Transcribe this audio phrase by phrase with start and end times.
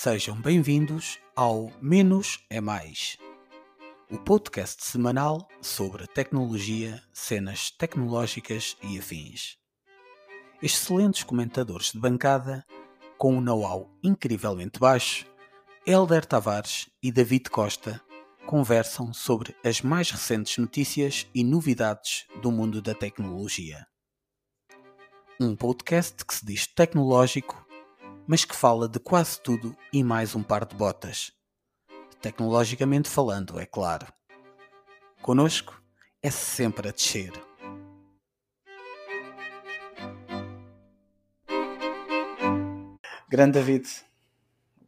[0.00, 3.18] Sejam bem-vindos ao Menos é Mais,
[4.08, 9.58] o podcast semanal sobre tecnologia, cenas tecnológicas e afins.
[10.62, 12.64] Excelentes comentadores de bancada,
[13.18, 15.26] com um know-how incrivelmente baixo,
[15.84, 18.00] Helder Tavares e David Costa
[18.46, 23.84] conversam sobre as mais recentes notícias e novidades do mundo da tecnologia.
[25.40, 27.66] Um podcast que se diz tecnológico
[28.28, 31.32] mas que fala de quase tudo e mais um par de botas.
[32.20, 34.06] Tecnologicamente falando, é claro.
[35.22, 35.82] Conosco
[36.22, 37.32] é sempre a descer.
[43.30, 43.88] Grande David,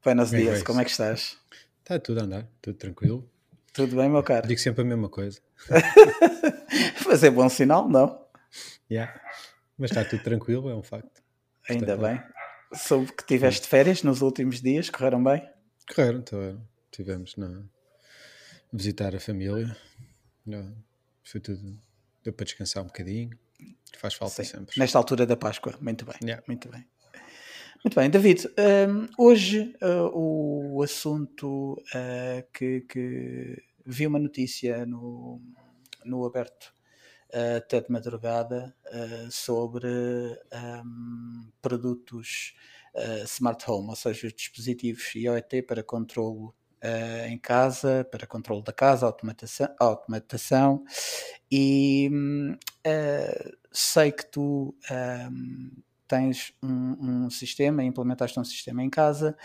[0.05, 0.65] buenos Bem, dias, bem.
[0.65, 1.39] como é que estás?
[1.79, 3.27] Está tudo a andar, tudo tranquilo.
[3.73, 4.47] Tudo bem, meu caro?
[4.47, 5.41] Digo sempre a mesma coisa.
[7.07, 8.23] Mas é bom sinal, não?
[8.91, 9.19] Yeah.
[9.79, 11.23] Mas está tudo tranquilo, é um facto.
[11.69, 12.40] Ainda Portanto, bem.
[12.73, 15.43] Soube que tiveste férias nos últimos dias, correram bem?
[15.93, 17.63] Correram, então, tivemos na
[18.73, 19.77] visitar a família.
[20.47, 20.75] Não,
[21.25, 21.79] foi tudo.
[22.23, 23.37] Deu para descansar um bocadinho.
[23.99, 24.59] Faz falta Sim.
[24.59, 24.79] sempre.
[24.79, 26.17] Nesta altura da Páscoa, muito bem.
[26.23, 26.43] Yeah.
[26.47, 26.87] Muito bem.
[27.83, 35.41] Muito bem, David, hum, hoje uh, o assunto uh, que, que vi uma notícia no,
[36.05, 36.75] no aberto
[37.57, 39.87] até de madrugada uh, sobre
[40.85, 42.55] hum, produtos
[42.95, 48.63] uh, smart home, ou seja, os dispositivos IoT para controlo uh, em casa, para controlo
[48.63, 50.85] da casa, automatação, automatação
[51.51, 52.11] e
[52.87, 54.75] uh, sei que tu
[55.31, 55.71] hum,
[56.11, 59.37] tens um, um sistema, implementaste um sistema em casa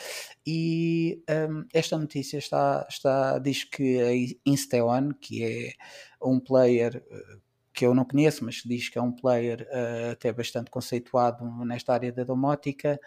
[0.46, 5.74] e hum, esta notícia está, está diz que a Insteon, que é
[6.20, 7.38] um player eh,
[7.76, 11.94] que eu não conheço, mas diz que é um player eh, até bastante conceituado nesta
[11.94, 13.00] área da domótica,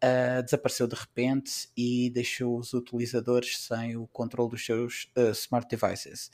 [0.00, 5.68] eh, desapareceu de repente e deixou os utilizadores sem o controle dos seus eh, smart
[5.74, 6.30] devices.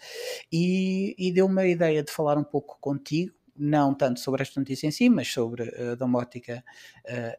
[0.51, 4.87] E, e deu-me a ideia de falar um pouco contigo, não tanto sobre esta notícia
[4.87, 6.65] em si, mas sobre a domótica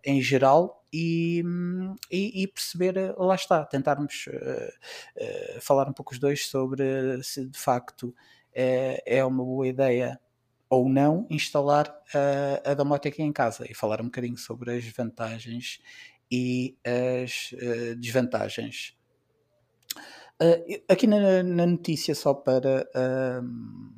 [0.05, 1.43] em geral e,
[2.11, 4.73] e- perceber, lá está, tentarmos eh,
[5.15, 8.13] eh, falar um pouco os dois sobre se de facto
[8.55, 10.19] é uma boa ideia
[10.73, 15.79] ou não instalar eh, a domótica em casa e falar um bocadinho sobre as vantagens
[16.31, 18.97] e as eh, desvantagens.
[20.41, 23.91] Eh, aqui na, na notícia, só para, ahm,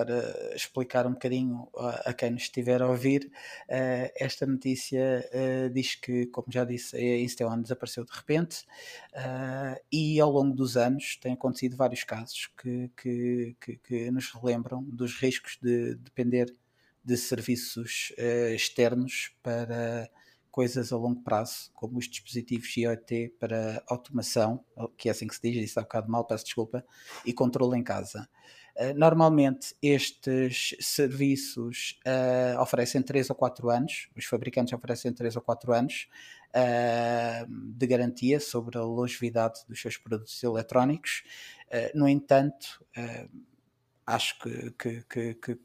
[0.00, 3.30] para explicar um bocadinho a, a quem nos estiver a ouvir,
[3.68, 8.64] eh, esta notícia eh, diz que, como já disse, a Insteon desapareceu de repente
[9.12, 14.30] eh, e ao longo dos anos têm acontecido vários casos que, que, que, que nos
[14.30, 16.56] relembram dos riscos de depender
[17.04, 18.12] de serviços
[18.54, 20.10] externos para
[20.50, 24.64] coisas a longo prazo, como os dispositivos IoT para automação,
[24.96, 26.84] que é assim que se diz, disse há bocado mal, peço desculpa,
[27.24, 28.28] e controle em casa.
[28.76, 35.42] Uh, Normalmente estes serviços uh, oferecem 3 ou 4 anos, os fabricantes oferecem 3 ou
[35.42, 36.08] 4 anos
[36.54, 41.22] uh, de garantia sobre a longevidade dos seus produtos eletrónicos.
[41.68, 42.84] Uh, no entanto,
[44.06, 45.58] acho que, que- que- que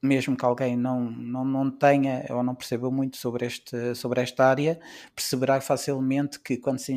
[0.00, 4.46] mesmo que alguém não, não, não tenha ou não perceba muito sobre, este, sobre esta
[4.46, 4.78] área,
[5.14, 6.96] perceberá facilmente que quando se,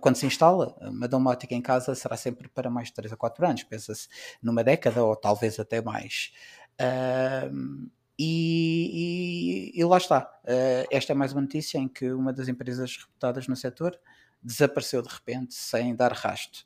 [0.00, 3.46] quando se instala uma domótica em casa será sempre para mais de 3 a 4
[3.46, 4.08] anos, pensa-se
[4.42, 6.32] numa década ou talvez até mais.
[6.78, 7.88] Ahm,
[8.18, 10.30] e, e- e lá está.
[10.46, 13.98] Ah, esta é mais uma notícia em que uma das empresas reputadas no setor
[14.42, 16.64] desapareceu de repente sem dar rasto.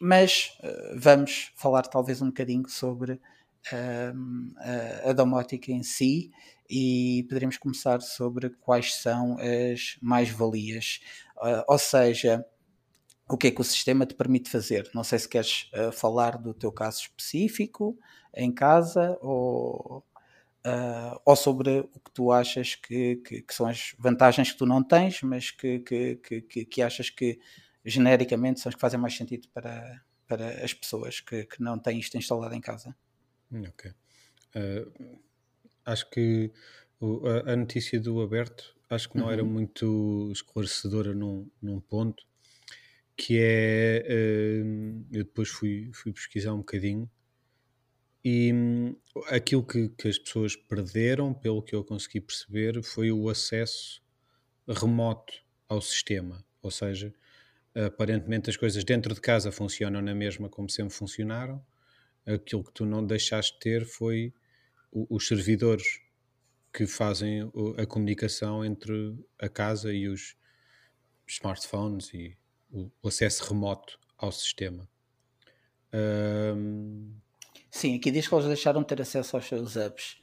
[0.00, 3.20] Mas ah, vamos falar talvez um bocadinho sobre
[5.06, 6.30] a domótica em si
[6.68, 11.00] e poderíamos começar sobre quais são as mais-valias,
[11.36, 12.44] Ah, ou seja,
[13.28, 14.90] o que é que o sistema te permite fazer.
[14.94, 17.98] Não sei se queres ah, falar do teu caso específico
[18.34, 20.04] em casa ou,
[20.64, 24.66] ah, ou sobre o que tu achas que, que- que são as vantagens que tu
[24.66, 27.38] não tens, mas que, que, que, que- achas que
[27.84, 31.98] genericamente são as que fazem mais sentido para, para as pessoas que, que não têm
[31.98, 32.96] isto instalado em casa.
[33.52, 33.92] Ok.
[34.56, 35.18] Uh,
[35.84, 36.52] acho que
[37.46, 39.50] a, a notícia do aberto acho que não era Uhum.
[39.50, 42.24] muito esclarecedora num, num ponto
[43.16, 47.10] que é uh, eu depois fui, fui pesquisar um bocadinho
[48.24, 48.96] e hum,
[49.28, 54.02] aquilo que, que as pessoas perderam, pelo que eu consegui perceber, foi o acesso
[54.68, 55.34] remoto
[55.68, 56.44] ao sistema.
[56.62, 57.14] Ou seja,
[57.74, 61.64] aparentemente as coisas dentro de casa funcionam na mesma como sempre funcionaram.
[62.26, 64.34] Aquilo que tu não deixaste de ter foi
[64.94, 66.00] os servidores
[66.72, 70.36] que fazem a comunicação entre a casa e os,
[71.26, 72.36] smartphones e
[72.70, 74.88] o, o acesso remoto ao sistema.
[75.92, 77.12] Um,
[77.70, 80.16] Sim, aqui diz que eles deixaram de ter acesso aos seus apps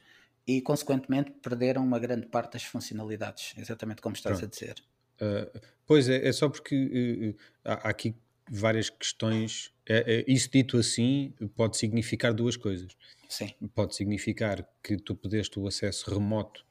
[0.46, 4.50] e, consequentemente, perderam uma grande parte das funcionalidades, exatamente como estás pronto.
[4.50, 4.74] a dizer.
[5.20, 8.14] Uh, pois é, é só porque uh, há aqui
[8.50, 9.72] várias questões.
[9.86, 12.96] É, é, isso dito assim pode significar duas coisas.
[13.32, 13.50] Sim.
[13.74, 16.66] Pode significar que tu perdeste o acesso remoto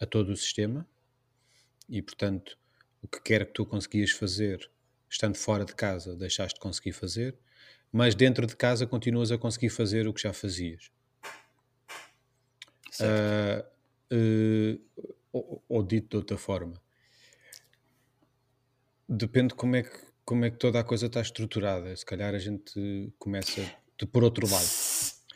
[0.00, 0.84] a todo o sistema
[1.88, 2.58] e, portanto,
[3.00, 4.68] o que quer que tu conseguias fazer
[5.08, 7.38] estando fora de casa, deixaste de conseguir fazer,
[7.92, 10.90] mas dentro de casa continuas a conseguir fazer o que já fazias.
[12.98, 13.64] Uh,
[14.12, 16.82] uh, ou, ou, dito de outra forma,
[19.08, 21.94] depende como é que como é que toda a coisa está estruturada.
[21.94, 23.62] Se calhar a gente começa
[23.98, 24.91] de por outro lado.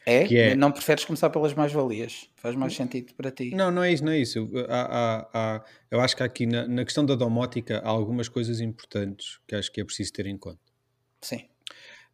[0.08, 0.32] É?
[0.32, 0.54] é?
[0.54, 2.30] Não preferes começar pelas mais-valias?
[2.36, 3.50] Faz mais sentido para ti?
[3.50, 4.48] Não, não é isso, não é isso.
[4.68, 8.60] Há, há, há, eu acho que aqui na, na, questão da domótica há algumas coisas
[8.60, 10.60] importantes que acho que é preciso ter em conta.
[11.20, 11.48] Sim.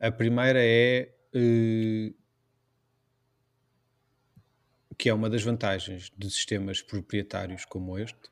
[0.00, 2.15] A primeira é uh,
[4.97, 8.31] que é uma das vantagens de sistemas proprietários como este,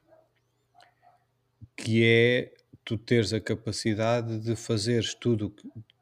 [1.77, 5.55] que é tu teres a capacidade de fazeres tudo,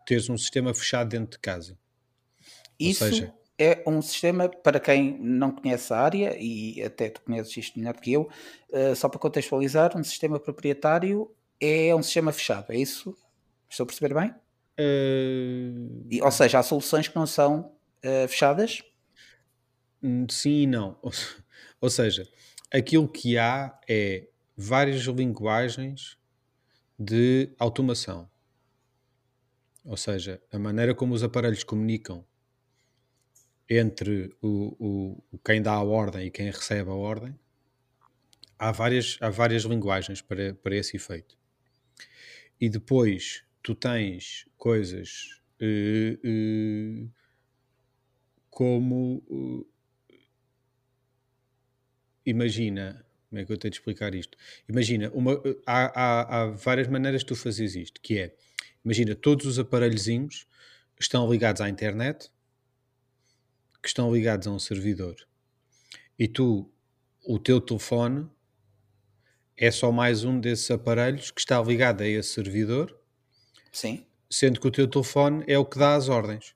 [0.07, 1.77] teres um sistema fechado dentro de casa.
[2.79, 7.21] Isso Ou seja, é um sistema, para quem não conhece a área, e até tu
[7.23, 8.29] conheces isto melhor que eu,
[8.71, 13.17] uh, só para contextualizar, um sistema proprietário é um sistema fechado, é isso?
[13.69, 14.31] Estou a perceber bem?
[14.79, 16.07] Uh...
[16.09, 17.73] E, ou seja, há soluções que não são
[18.05, 18.83] uh, fechadas?
[20.01, 20.97] Hum, sim e não.
[21.81, 22.29] Ou seja,
[22.73, 26.17] aquilo que há é várias linguagens
[26.99, 28.31] de automação.
[29.85, 32.25] Ou seja, a maneira como os aparelhos comunicam
[33.69, 37.39] entre o, o, quem dá a ordem e quem recebe a ordem,
[38.59, 41.37] há várias, há várias linguagens para, para esse efeito.
[42.61, 47.11] E depois tu tens coisas uh, uh,
[48.51, 49.23] como.
[49.29, 49.67] Uh,
[52.25, 53.05] imagina.
[53.29, 54.39] Como é que eu tenho de explicar isto?
[54.67, 55.35] Imagina, uma,
[55.67, 58.35] há, há, há várias maneiras de tu fazeres isto, que é,
[58.83, 60.47] imagina, todos os aparelhozinhos
[60.99, 62.31] estão ligados à internet,
[63.83, 65.17] que estão ligados a um servidor
[66.19, 66.69] e tu,
[67.25, 68.29] o teu telefone
[69.57, 72.97] é só mais um desses aparelhos que está ligado a esse servidor.
[73.71, 74.05] Sim.
[74.29, 76.55] Sendo que o teu telefone é o que dá as ordens.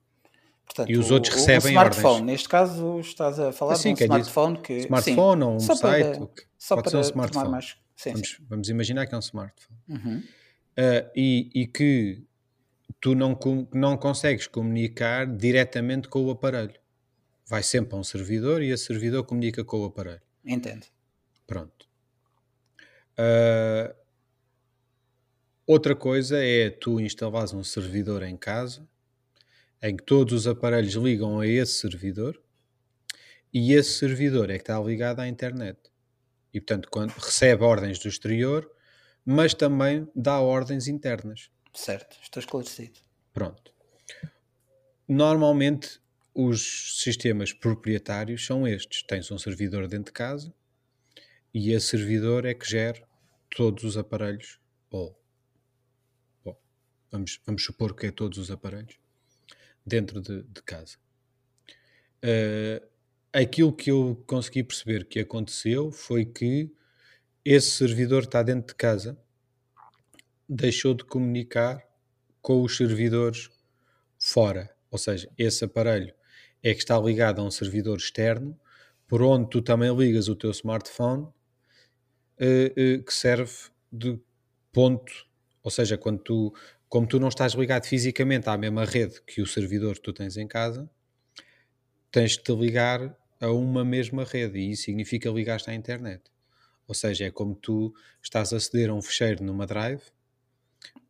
[0.64, 2.26] Portanto, e os outros o, recebem o smartphone, ordens.
[2.26, 4.72] neste caso estás a falar assim, de um smartphone que...
[4.78, 6.18] Smartphone sim, ou um site.
[6.18, 6.28] Para,
[6.58, 7.50] só Pode para ser um smartphone.
[7.50, 7.76] Mais...
[7.96, 8.36] Sim, vamos, sim.
[8.48, 9.78] vamos, imaginar que é um smartphone.
[9.88, 10.18] Uhum.
[10.18, 12.24] Uh, e, e, que
[13.00, 13.38] tu não,
[13.72, 16.81] não consegues comunicar diretamente com o aparelho
[17.52, 20.22] vai sempre a um servidor e esse servidor comunica com o aparelho.
[20.42, 20.86] Entendo.
[21.46, 21.86] Pronto.
[23.12, 23.94] Uh,
[25.66, 28.88] outra coisa é tu instalares um servidor em casa
[29.82, 32.42] em que todos os aparelhos ligam a esse servidor
[33.52, 35.78] e esse servidor é que está ligado à internet.
[36.54, 38.66] E portanto, quando recebe ordens do exterior,
[39.26, 41.50] mas também dá ordens internas.
[41.74, 42.98] Certo, estou esclarecido.
[43.30, 43.74] Pronto.
[45.06, 46.00] Normalmente
[46.34, 49.02] os sistemas proprietários são estes.
[49.02, 50.52] Tens um servidor dentro de casa
[51.54, 53.06] e esse servidor é que gera
[53.54, 54.58] todos os aparelhos,
[54.90, 55.14] ou
[56.42, 56.58] bom,
[57.10, 58.98] vamos, vamos supor que é todos os aparelhos,
[59.84, 60.96] dentro de, de casa.
[62.24, 62.86] Uh,
[63.32, 66.72] aquilo que eu consegui perceber que aconteceu foi que
[67.44, 69.18] esse servidor está dentro de casa,
[70.48, 71.86] deixou de comunicar
[72.40, 73.50] com os servidores
[74.18, 74.74] fora.
[74.90, 76.14] Ou seja, esse aparelho
[76.62, 78.58] é que está ligado a um servidor externo,
[79.06, 83.52] por onde tu também ligas o teu smartphone, uh, uh, que serve
[83.92, 84.18] de
[84.72, 85.12] ponto,
[85.62, 86.54] ou seja, quando tu,
[86.88, 90.36] como tu não estás ligado fisicamente à mesma rede que o servidor que tu tens
[90.36, 90.88] em casa,
[92.10, 96.22] tens de te ligar a uma mesma rede e isso significa ligar-te à internet.
[96.86, 97.92] Ou seja, é como tu
[98.22, 100.02] estás a aceder a um fecheiro numa drive,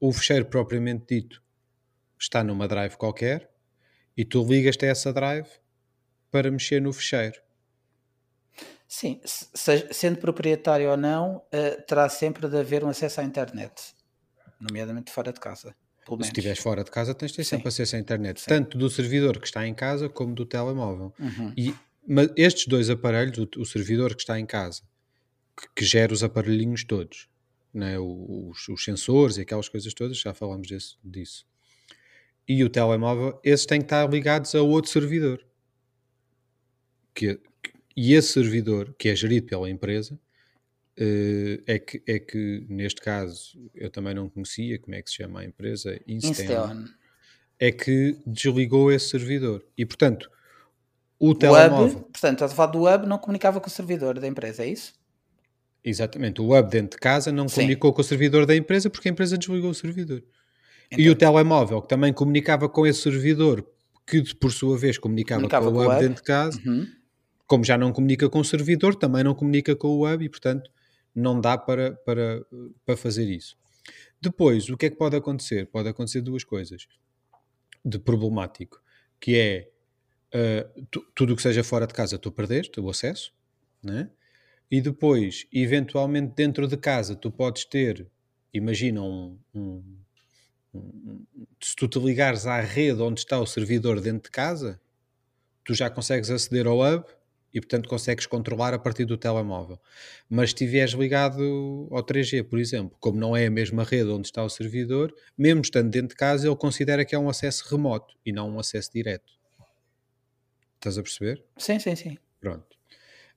[0.01, 1.43] o fecheiro propriamente dito
[2.19, 3.52] está numa drive qualquer,
[4.17, 5.49] e tu ligas-te a essa drive
[6.31, 7.41] para mexer no fecheiro.
[8.87, 13.95] Sim, se, sendo proprietário ou não, uh, terá sempre de haver um acesso à internet,
[14.61, 15.75] nomeadamente fora de casa.
[16.07, 17.51] Se estiveres fora de casa, tens de ter Sim.
[17.51, 18.49] sempre acesso à internet, Sim.
[18.49, 21.15] tanto do servidor que está em casa como do telemóvel.
[21.19, 21.55] Uhum.
[21.57, 21.75] E
[22.07, 24.83] mas estes dois aparelhos, o, o, servidor que está em casa,
[25.57, 27.29] que, que gera os aparelhinhos todos,
[27.73, 27.97] né?
[27.97, 31.47] os, os, sensores e aquelas coisas todas, já falamos desse, disso
[32.47, 35.45] e o telemóvel, esses têm que estar ligados a outro servidor.
[37.15, 37.41] Que,
[37.97, 43.59] e esse servidor, que é gerido pela empresa, uh, é, que, é que, neste caso,
[43.75, 46.87] eu também não conhecia como é que se chama a empresa, Insteon,
[47.59, 49.65] é que desligou esse servidor.
[49.77, 50.31] E, portanto,
[51.19, 51.99] o, o telemóvel...
[51.99, 54.69] Hub, portanto, estás a falar do hub, não comunicava com o servidor da empresa, é
[54.69, 54.95] isso?
[55.85, 57.63] Exatamente, o hub dentro de casa não Sim.
[57.63, 60.23] comunicou com o servidor da empresa porque a empresa desligou o servidor.
[60.93, 63.67] Então, e o telemóvel, que também comunicava com esse servidor,
[64.07, 66.87] que por sua vez comunicava, comunicava com, o web, dentro de casa, uhum.
[67.47, 70.71] como já não comunica com o servidor, também não comunica com o web e, portanto,
[71.15, 72.45] não dá para, para,
[72.85, 73.57] para fazer isso.
[74.21, 75.67] Depois, o que é que pode acontecer?
[75.67, 76.87] Pode acontecer duas coisas
[77.85, 78.81] de problemático,
[79.19, 79.69] que é
[80.35, 83.33] uh, tu, tudo o que seja fora de casa tu perdeste o acesso,
[83.83, 84.11] né?
[84.73, 88.11] e depois, eventualmente dentro de casa, tu podes ter,
[88.55, 90.02] imagina um, um
[91.61, 94.81] se tu te ligares à rede onde está o servidor dentro de casa,
[95.65, 97.05] tu já consegues aceder ao hub
[97.53, 99.79] e, portanto, consegues controlar a partir do telemóvel.
[100.29, 104.27] Mas se estiveres ligado ao 3G, por exemplo, como não é a mesma rede onde
[104.27, 108.17] está o servidor, mesmo estando dentro de casa, ele considera que é um acesso remoto
[108.25, 109.31] e não um acesso direto.
[110.77, 111.45] Estás a perceber?
[111.59, 112.19] Sim, sim, sim.
[112.41, 112.77] Pronto.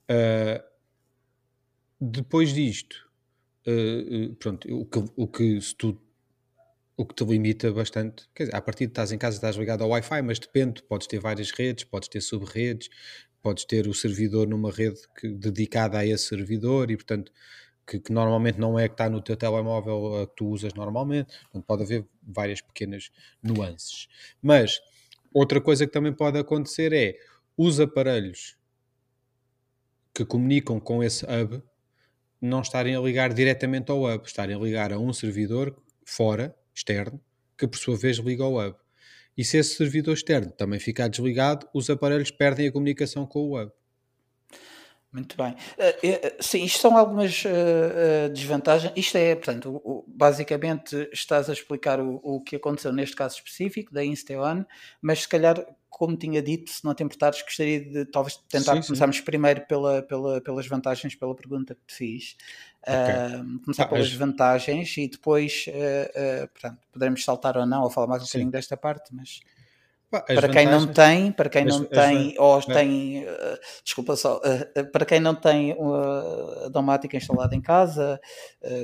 [0.09, 0.63] Uh,
[1.99, 3.07] depois disto,
[3.67, 6.01] uh, pronto, o que, o que se tu
[6.97, 8.27] o que te limita bastante.
[8.33, 11.07] Quer dizer, a partir de estás em casa, estás ligado ao Wi-Fi, mas depende, podes
[11.07, 12.89] ter várias redes, podes ter sub-redes,
[13.41, 17.31] podes ter o servidor numa rede que, dedicada a esse servidor e, portanto,
[17.85, 21.37] que, que, normalmente não é que está no teu telemóvel a que tu usas normalmente.
[21.43, 23.11] Portanto, pode haver várias pequenas
[23.43, 24.07] nuances.
[24.41, 24.79] Mas
[25.33, 27.15] outra coisa que também pode acontecer é
[27.57, 28.57] os aparelhos
[30.13, 31.61] que comunicam com esse hub
[32.41, 35.75] não estarem a ligar diretamente ao hub, estarem a ligar a um servidor
[36.05, 37.19] fora externo,
[37.57, 38.75] que por sua vez liga ao hub.
[39.37, 43.61] E se esse servidor externo também ficar desligado, os aparelhos perdem a comunicação com o
[43.61, 43.71] hub.
[45.15, 45.53] Muito bem.
[45.53, 48.91] Uh, sim, isto são algumas uh, desvantagens.
[48.97, 53.37] Isto é, portanto, o, o, basicamente estás a explicar o, o, que aconteceu neste caso
[53.37, 54.65] específico da Insteon,
[55.01, 55.65] mas se calhar
[55.95, 59.23] como tinha dito, se não te importares, gostaria de talvez tentar sim, começarmos sim.
[59.23, 62.35] primeiro pela, pela, pelas vantagens, pela pergunta que te fiz.
[62.87, 63.39] Okay.
[63.39, 64.13] Uh, começar ah, pelas mas...
[64.13, 68.51] vantagens e depois, uh, uh, portanto, poderemos saltar ou não, ou falar mais um bocadinho
[68.51, 69.39] desta parte, mas.
[70.11, 73.25] para quem não tem, para quem não tem, ou tem,
[73.83, 74.39] desculpa só,
[74.93, 75.75] para quem não tem
[76.63, 78.21] a domática instalada em casa,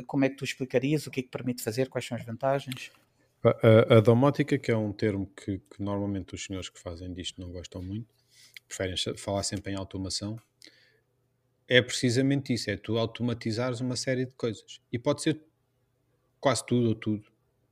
[0.08, 2.92] como é que tu explicarias o que é que permite fazer, quais são as vantagens?
[3.44, 7.40] A, a, domótica, que é um termo que, que, normalmente os senhores que fazem disto
[7.40, 8.08] não gostam muito,
[8.68, 10.38] preferem falar sempre em automação,
[11.72, 14.82] é precisamente isso: é tu automatizares uma série de coisas.
[14.92, 15.42] E pode ser
[16.38, 17.24] quase tudo ou tudo,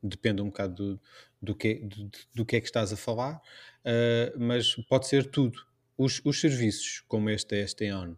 [0.02, 1.02] depende um bocado do,
[1.42, 5.60] do, que, do, do que é que estás a falar, uh, mas pode ser tudo.
[5.98, 8.16] Os, os serviços como este STON,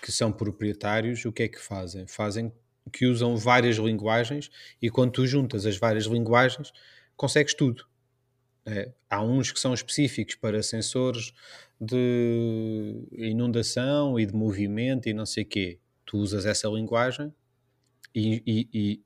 [0.00, 2.06] que são proprietários, o que é que fazem?
[2.06, 2.52] Fazem
[2.92, 4.48] que usam várias linguagens
[4.80, 6.72] e quando tu juntas as várias linguagens
[7.16, 7.84] consegues tudo.
[8.64, 11.32] É, há uns que são específicos para sensores
[11.80, 15.78] de inundação e de movimento e não sei o quê.
[16.04, 17.32] Tu usas essa linguagem
[18.14, 19.02] e, e, e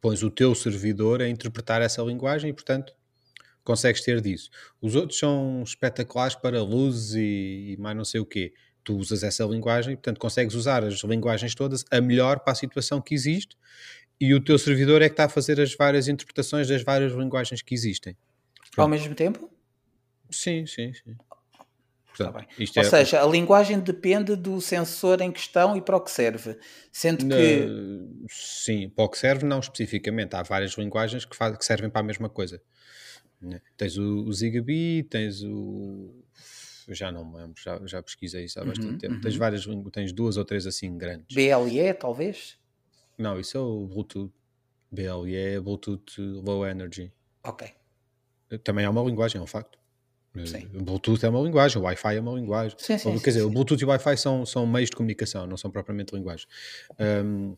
[0.00, 2.94] pões o teu servidor a interpretar essa linguagem e, portanto,
[3.62, 4.50] consegues ter disso.
[4.80, 8.52] Os outros são espetaculares para luzes e, e mais não sei o quê
[8.84, 13.00] tu usas essa linguagem, portanto consegues usar as linguagens todas a melhor para a situação
[13.00, 13.56] que existe
[14.20, 17.62] e o teu servidor é que está a fazer as várias interpretações das várias linguagens
[17.62, 18.16] que existem.
[18.70, 18.84] Pronto.
[18.84, 19.50] Ao mesmo tempo?
[20.30, 21.16] Sim, sim, sim.
[22.16, 22.84] Portanto, Ou é...
[22.84, 26.56] seja, a linguagem depende do sensor em questão e para o que serve.
[26.92, 27.66] Sendo que.
[28.28, 30.34] sim, para o que serve, não especificamente.
[30.34, 32.62] Há várias linguagens que, faz, que servem para a mesma coisa.
[33.40, 33.60] Né?
[33.76, 36.24] Tens o, o Zigbee, tens o
[36.88, 39.14] já não me lembro, já, já pesquisei isso há bastante uhum, tempo.
[39.14, 39.20] Uhum.
[39.20, 41.34] Tens várias, tens duas ou três assim grandes.
[41.34, 42.58] BLE, talvez?
[43.16, 44.32] Não, isso é o Bluetooth.
[44.90, 47.12] BLE é Bluetooth Low Energy.
[47.42, 47.68] Ok.
[48.62, 49.78] Também é uma linguagem, é um facto.
[50.44, 50.66] Sim.
[50.72, 52.76] Bluetooth é uma linguagem, o Wi-Fi é uma linguagem.
[52.78, 55.46] Sim, sim, Quer sim, dizer, o Bluetooth e o Wi-Fi são, são meios de comunicação,
[55.46, 56.46] não são propriamente linguagem.
[56.98, 57.56] Um,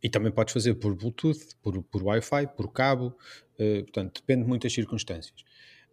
[0.00, 3.16] e também podes fazer por Bluetooth, por, por Wi-Fi, por cabo,
[3.58, 5.42] uh, portanto, depende de muitas circunstâncias.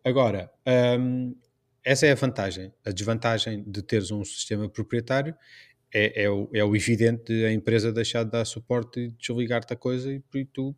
[0.03, 0.51] Agora,
[0.99, 1.35] um,
[1.83, 2.71] essa é a vantagem.
[2.85, 5.35] A desvantagem de teres um sistema proprietário
[5.91, 9.73] é, é, o, é o evidente de a empresa deixar de dar suporte e desligar-te
[9.73, 10.75] a coisa e, e tu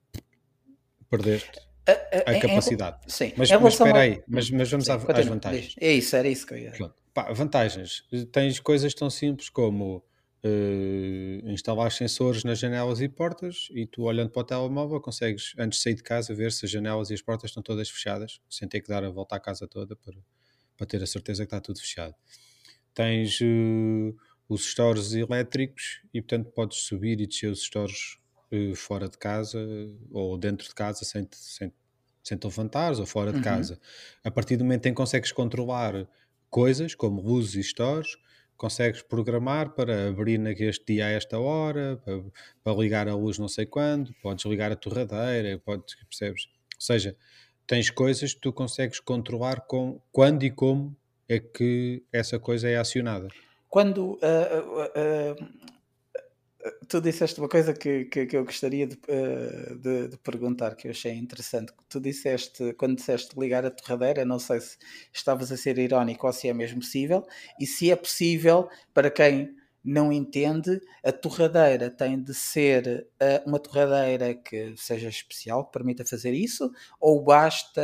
[1.09, 2.97] perdeste a, a, a capacidade.
[3.05, 5.75] Em, sim, mas, mas espera aí, mas, mas vamos sim, às vantagens.
[5.79, 6.73] É isso, era isso que eu ia.
[7.13, 8.03] Pá, vantagens.
[8.31, 10.03] Tens coisas tão simples como
[10.43, 15.79] uh, instalar sensores nas janelas e portas e tu olhando para o telemóvel consegues, antes
[15.79, 18.67] de sair de casa, ver se as janelas e as portas estão todas fechadas, sem
[18.67, 20.15] ter que dar a volta à casa toda para
[20.77, 22.15] para ter a certeza que está tudo fechado.
[22.93, 24.15] Tens uh,
[24.47, 28.17] os stores elétricos e, portanto, podes subir e descer os stores
[28.75, 29.59] fora de casa
[30.11, 31.71] ou dentro de casa sem, sem,
[32.23, 33.41] sem te levantares ou fora de Uhum.
[33.41, 33.79] casa.
[34.23, 36.07] A partir do momento em que consegues controlar
[36.49, 38.17] coisas como luzes e stores,
[38.57, 42.23] consegues programar para abrir neste dia a esta hora, para,
[42.63, 46.45] para ligar a luz não sei quando, podes ligar a torradeira, podes, percebes?
[46.75, 47.17] Ou seja,
[47.67, 50.95] tens coisas que tu consegues controlar com quando e como
[51.27, 53.33] é que essa coisa é acionada.
[53.69, 55.35] Quando ah, ah, ah,
[56.87, 60.87] tu disseste uma coisa que, que, que eu gostaria de, ah, de- de perguntar, que
[60.87, 61.71] eu achei interessante.
[61.89, 64.77] Tu disseste, quando disseste ligar a torradeira, não sei se
[65.13, 67.25] estavas a ser irónico ou se é mesmo possível,
[67.59, 69.55] e se é possível, para quem
[69.87, 76.03] não entende, a torradeira tem de ser ah, uma torradeira que seja especial, que permita
[76.03, 77.81] fazer isso, ou basta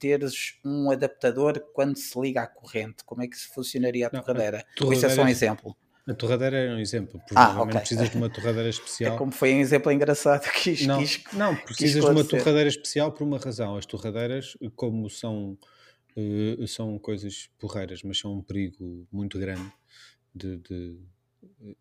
[0.00, 3.04] teres um adaptador quando se liga à corrente?
[3.04, 4.64] Como é que se funcionaria a Não, a torradeira?
[4.76, 5.76] Isso é só um torradeira- exemplo?
[6.08, 7.20] A torradeira é um exemplo.
[7.26, 7.80] Provavelmente ok.
[7.80, 9.16] precisas de uma torradeira É especial.
[9.18, 13.10] como foi um exemplo engraçado que quis, Não, quis- não, precisas de uma torradeira especial
[13.12, 13.76] por uma razão.
[13.76, 15.58] As torradeiras, como são,
[16.16, 19.72] eh, são coisas porreiras, mas são um perigo muito grande
[20.34, 20.98] de, de,
[21.62, 21.74] eh,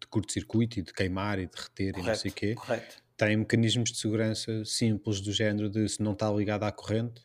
[0.00, 3.02] de curto-circuito e de queimar e derreter e não sei o quê, correto.
[3.16, 7.22] têm mecanismos de segurança simples do género de se não está ligada à corrente,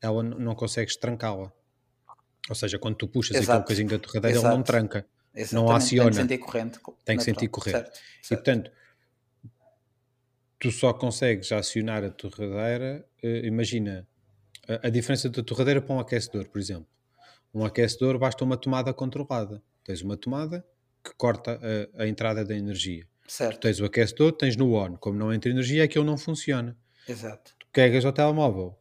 [0.00, 1.52] ela não consegues trancá-la.
[2.48, 3.60] Ou seja, quando tu puxas aquele Exato.
[3.62, 4.64] bocadinho da torradeira, ele não Exato.
[4.66, 5.06] tranca.
[5.34, 6.10] Exatamente, Tem aciona.
[6.10, 6.78] de sentir corrente.
[7.04, 7.76] Tem que sentir corrente.
[7.78, 8.44] Certo, E certo.
[8.44, 8.70] portanto,
[10.58, 13.04] tu só consegues acionar a torradeira.
[13.22, 14.06] eh, imagina
[14.68, 16.86] a, a diferença da torradeira para um aquecedor, por exemplo.
[17.54, 19.62] Um aquecedor basta uma tomada controlada.
[19.84, 20.64] Tens uma tomada
[21.04, 21.58] que corta
[21.96, 23.06] a, a entrada da energia.
[23.26, 23.60] certo.
[23.60, 24.96] Tens o aquecedor, tens no on.
[24.96, 26.76] Como não entra energia, aquilo não funciona.
[27.08, 27.54] Exato.
[27.58, 28.78] Tu carregas o telemóvel,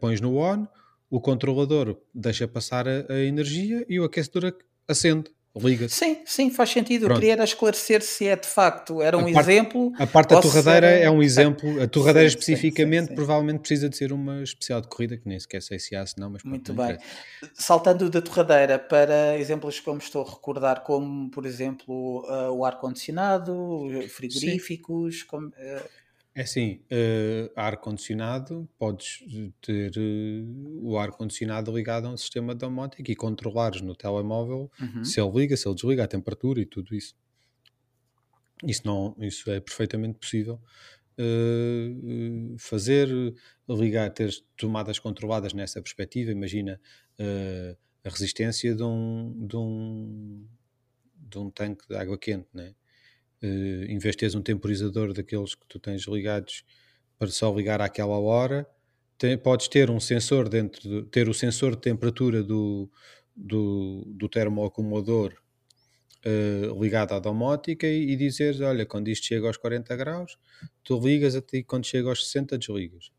[0.00, 0.66] pões no on,
[1.10, 5.94] o controlador deixa passar a, a energia e o aquecedor ac- acende, liga-se.
[5.96, 7.02] Sim, sim, faz sentido.
[7.04, 7.18] Eu Pronto.
[7.20, 9.92] queria era esclarecer se é de facto era um A parte- exemplo.
[9.98, 11.82] A parte da torradeira era- é um exemplo.
[11.82, 13.14] A torradeira Sim, sim, sim, especificamente sim.
[13.14, 16.16] provavelmente precisa de ser uma especial de corrida, que nem sequer sei se há, se
[16.18, 16.94] não, mas pronto, Muito não bem.
[16.96, 17.52] interessa.
[17.54, 23.88] Saltando da torradeira para exemplos como estou a recordar, como por exemplo ah, o ar-condicionado,
[24.10, 25.82] frigoríficos, como, ah,
[26.38, 29.24] É assim, eh, ar-condicionado, podes
[29.60, 30.44] ter eh,
[30.80, 35.56] o ar-condicionado ligado a um sistema domótico e controlares no telemóvel uhum, se ele liga,
[35.56, 37.16] se ele desliga, a temperatura e tudo isso.
[38.64, 40.60] Isso, não, isso é perfeitamente possível
[41.18, 43.08] eh, eh, fazer,
[43.68, 46.30] ligar, ter tomadas controladas nessa perspectiva.
[46.30, 46.80] Imagina
[47.18, 50.46] eh, a resistência de um, de, um,
[51.16, 52.76] de um tanque de água quente, né?
[53.42, 56.64] Eh, em vez de teres um temporizador daqueles que tu tens ligados
[57.18, 58.66] para só ligar àquela hora,
[59.18, 62.90] tem- podes ter um sensor dentro, ter o sensor de temperatura do,
[63.36, 65.34] do, do termoacumulador
[66.24, 70.36] eh, ligado à domótica e, e dizeres, olha, quando isto chega aos 40 graus,
[70.84, 73.10] tu ligas até e quando chega aos 60 desligas.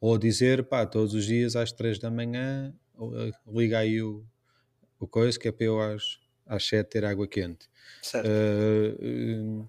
[0.00, 4.24] Ou dizer, pá, todos os dias às 3 da manhã, eh, liga aí o,
[5.00, 7.68] o coisa que é para eu às, às 7 ter água quente.
[8.00, 8.40] certo.
[9.00, 9.66] Eh,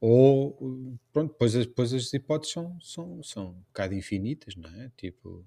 [0.00, 4.90] ou pronto, depois, as- depois as hipóteses são, são, são um bocado infinitas, não é?
[4.96, 5.44] Tipo,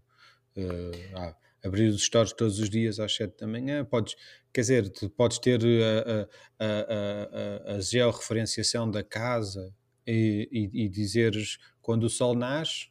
[0.57, 4.15] eh, ah, abrir os stores todos os dias às 7 da manhã, podes,
[4.53, 6.23] quer dizer, tu podes ter a,
[6.65, 9.73] a, a, a, a georreferenciação da casa
[10.07, 12.89] e, e, e dizeres quando o sol nasce,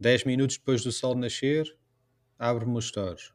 [0.00, 1.66] 10 minutos depois do sol nascer,
[2.38, 3.32] abre-me os stores.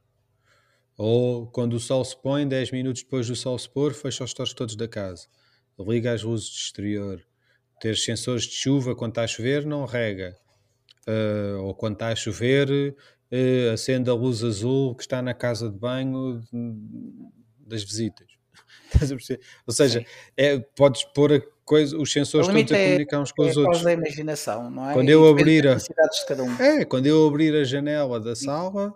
[1.03, 4.29] Ou quando o sol se põe, 10 minutos depois do sol se pôr, fecha os
[4.29, 5.25] stores todos da casa.
[5.79, 7.19] Liga as luzes de exterior.
[7.79, 10.35] Ter sensores de chuva quando está a chover, não rega.
[11.07, 12.95] Ah, ou quando está a chover,
[13.31, 16.39] eh, acende a luz azul que está na casa de banho
[17.57, 18.27] das visitas.
[19.01, 19.05] A?
[19.65, 20.05] Ou seja,
[20.37, 23.57] é, podes pôr a coisa, os sensores todos a é, comunicar uns com é os
[23.57, 23.77] a outros.
[23.77, 24.93] causa da imaginação, não é?
[24.93, 25.87] Quando E eu abrir a- de
[26.27, 26.61] cada um.
[26.61, 28.93] É, quando eu abrir a janela da sala,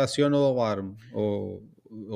[0.00, 0.96] aciono o alarme.
[1.12, 1.62] Ou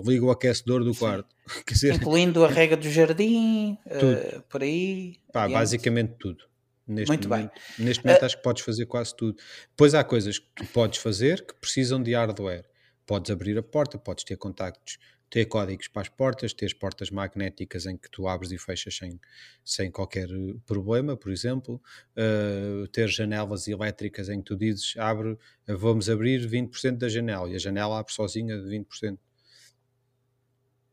[0.07, 1.35] ligo o aquecedor do quarto.
[1.66, 5.16] Dizer, Incluindo a rega do jardim, eh, por aí.
[5.33, 5.59] pá, adiante.
[5.59, 6.44] basicamente tudo.
[6.87, 7.38] Neste Muito bem.
[7.38, 9.37] momento, Neste momento acho que podes fazer quase tudo.
[9.70, 12.64] Depois há coisas que tu podes fazer que precisam de hardware.
[13.07, 14.98] Podes abrir a porta, podes ter contactos,
[15.33, 19.18] ter códigos para as portas, ter portas magnéticas em que tu abres e fechas sem,
[19.64, 21.81] sem qualquer eh, problema, por exemplo.
[22.14, 27.49] Uh, ter janelas elétricas em que tu dizes, abre, eh, vamos abrir 20% da janela
[27.49, 29.18] e a janela abre sozinha de 20%.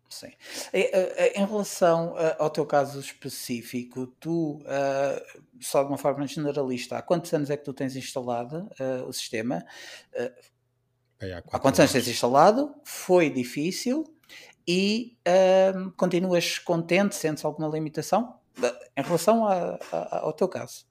[0.07, 0.31] Sim.
[0.73, 4.59] Em relação ao teu caso específico, tu,
[5.61, 8.67] só de uma forma generalista, há quantos anos é que tu tens instalado
[9.07, 9.63] o sistema?
[11.21, 11.91] Há Há quantos anos.
[11.91, 12.73] tens instalado?
[12.83, 14.03] Foi difícil?
[14.71, 15.17] E
[15.75, 18.39] um, continuas contente, sentes alguma limitação
[18.95, 20.85] em relação a, a, ao teu caso?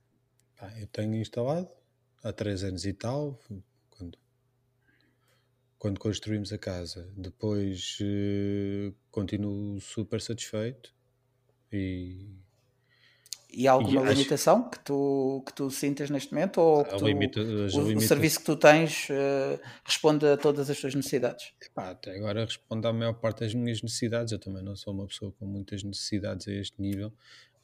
[0.80, 1.70] eu tenho instalado
[2.24, 3.38] há três anos e tal,
[3.88, 4.18] quando,
[5.78, 7.08] quando construímos a casa.
[7.16, 10.92] Depois uh, continuo super satisfeito
[11.70, 12.34] e
[13.50, 14.70] e há alguma e limitação acho...
[14.70, 16.58] que, tu, que tu sintas neste momento?
[16.58, 17.98] Ou que tu, limita, o, limita...
[17.98, 21.52] o, serviço que tu tens uh, responde a todas as tuas necessidades?
[21.62, 24.32] Epá, até agora responde à maior parte das minhas necessidades.
[24.32, 27.12] Eu também não sou uma pessoa com muitas necessidades a este nível.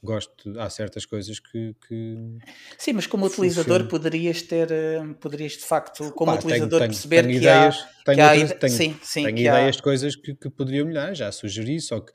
[0.03, 1.75] Gosto, há certas coisas que.
[1.88, 2.38] que
[2.77, 7.23] Sim, mas como utilizador poderias ter, eh, poderias de facto, como Pá, utilizador, tenho, perceber
[7.23, 8.59] tenho que, ideias, há, tenho que há.
[8.59, 9.79] Tenho, sim, sim, tenho ideias há...
[9.79, 12.12] de coisas que, que poderiam melhorar, já sugeri, só que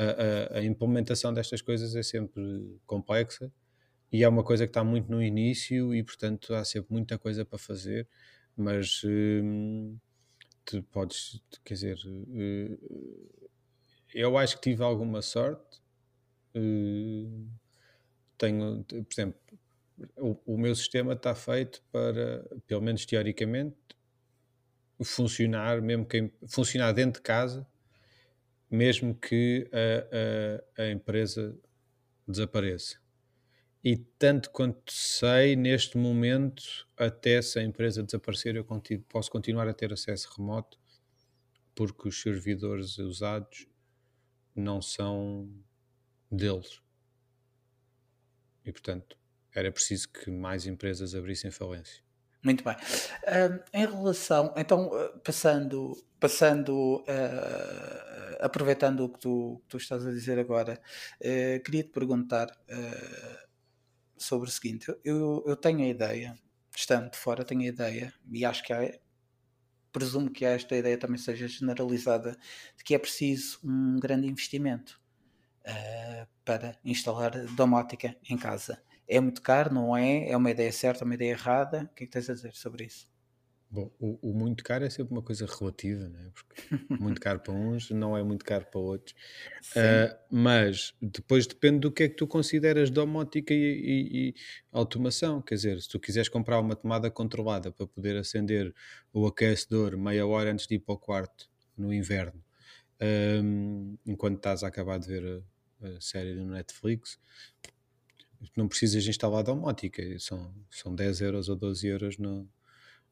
[0.00, 3.52] a, a, implementação destas coisas é sempre complexa
[4.10, 7.44] e é uma coisa que está muito no início e portanto há sempre muita coisa
[7.44, 8.08] para fazer
[8.56, 9.98] mas hum,
[10.64, 13.50] tu podes quer dizer uh,
[14.14, 15.80] eu acho que tive alguma sorte
[16.56, 17.48] uh,
[18.38, 19.40] tenho por exemplo
[20.16, 23.76] o, o, meu sistema está feito para pelo menos teoricamente
[25.02, 27.66] funcionar mesmo que funcionar dentro de casa
[28.70, 31.58] mesmo que a, a, a empresa
[32.26, 32.98] desapareça.
[33.82, 39.66] E tanto quanto sei, neste momento, até se a empresa desaparecer, eu continuo, posso continuar
[39.66, 40.78] a ter acesso remoto,
[41.74, 43.66] porque os servidores usados
[44.54, 45.50] não são
[46.30, 46.82] deles.
[48.64, 49.18] E, portanto,
[49.54, 52.02] era preciso que mais empresas abrissem falência.
[52.42, 52.74] Muito bem.
[52.74, 54.90] Uh, em relação, então,
[55.24, 60.80] passando, passando uh, aproveitando o que tu, tu, estás a dizer agora,
[61.20, 62.48] uh, queria te perguntar
[64.16, 66.38] sobre o seguinte: eu, eu tenho a ideia,
[66.76, 68.80] estando de fora, tenho a ideia, e acho que há,
[69.92, 72.36] presumo que esta ideia também seja generalizada,
[72.76, 75.00] de que é preciso um grande investimento
[76.44, 80.28] para instalar domótica em casa é muito caro, não é?
[80.28, 81.90] É uma ideia certa, uma ideia errada?
[81.90, 83.08] O que é que tens a dizer sobre isso?
[83.72, 86.32] Bom, o, o, muito caro é sempre uma coisa relativa, né?
[86.34, 86.60] porque
[87.00, 89.14] muito caro para uns não é muito caro para outros.
[89.70, 94.34] Uh, mas depois depende do que é que tu consideras domótica e, e, e,
[94.72, 95.40] automação.
[95.40, 98.74] Quer dizer, se tu quiseres comprar uma tomada controlada para poder acender
[99.12, 102.42] o aquecedor meia hora antes de ir para o quarto no inverno,
[103.42, 105.44] um, enquanto estás a acabar de ver
[105.80, 107.20] a, a série no Netflix,
[108.56, 112.48] não precisas instalar domótica, são, são 10 euros ou 12 euros no,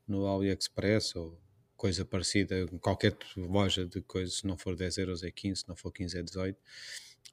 [0.08, 1.38] no AliExpress ou
[1.76, 5.76] coisa parecida, qualquer loja de coisas, se não for 10 euros é 15, se não
[5.76, 6.58] for 15 é 18.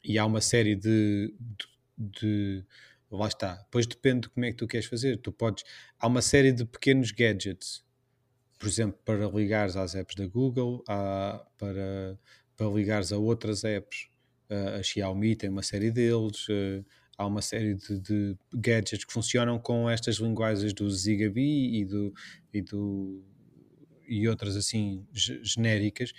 [0.03, 2.65] E há uma série de, de, de
[3.09, 3.55] lá está.
[3.55, 5.17] Depois depende de como é que tu queres fazer.
[5.17, 5.63] Tu podes,
[5.99, 7.83] há uma série de pequenos gadgets,
[8.59, 10.83] por exemplo, para ligares às apps da Google,
[11.57, 12.19] para,
[12.55, 14.07] para ligares a outras apps.
[14.77, 16.45] A Xiaomi tem uma série deles,
[17.17, 22.13] há uma série de, de, gadgets que funcionam com estas linguagens do Zigbee e, do,
[22.53, 23.23] e, do,
[24.07, 26.13] e outras assim genéricas,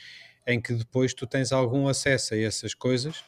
[0.46, 3.20] em que depois tu tens algum acesso a essas coisas.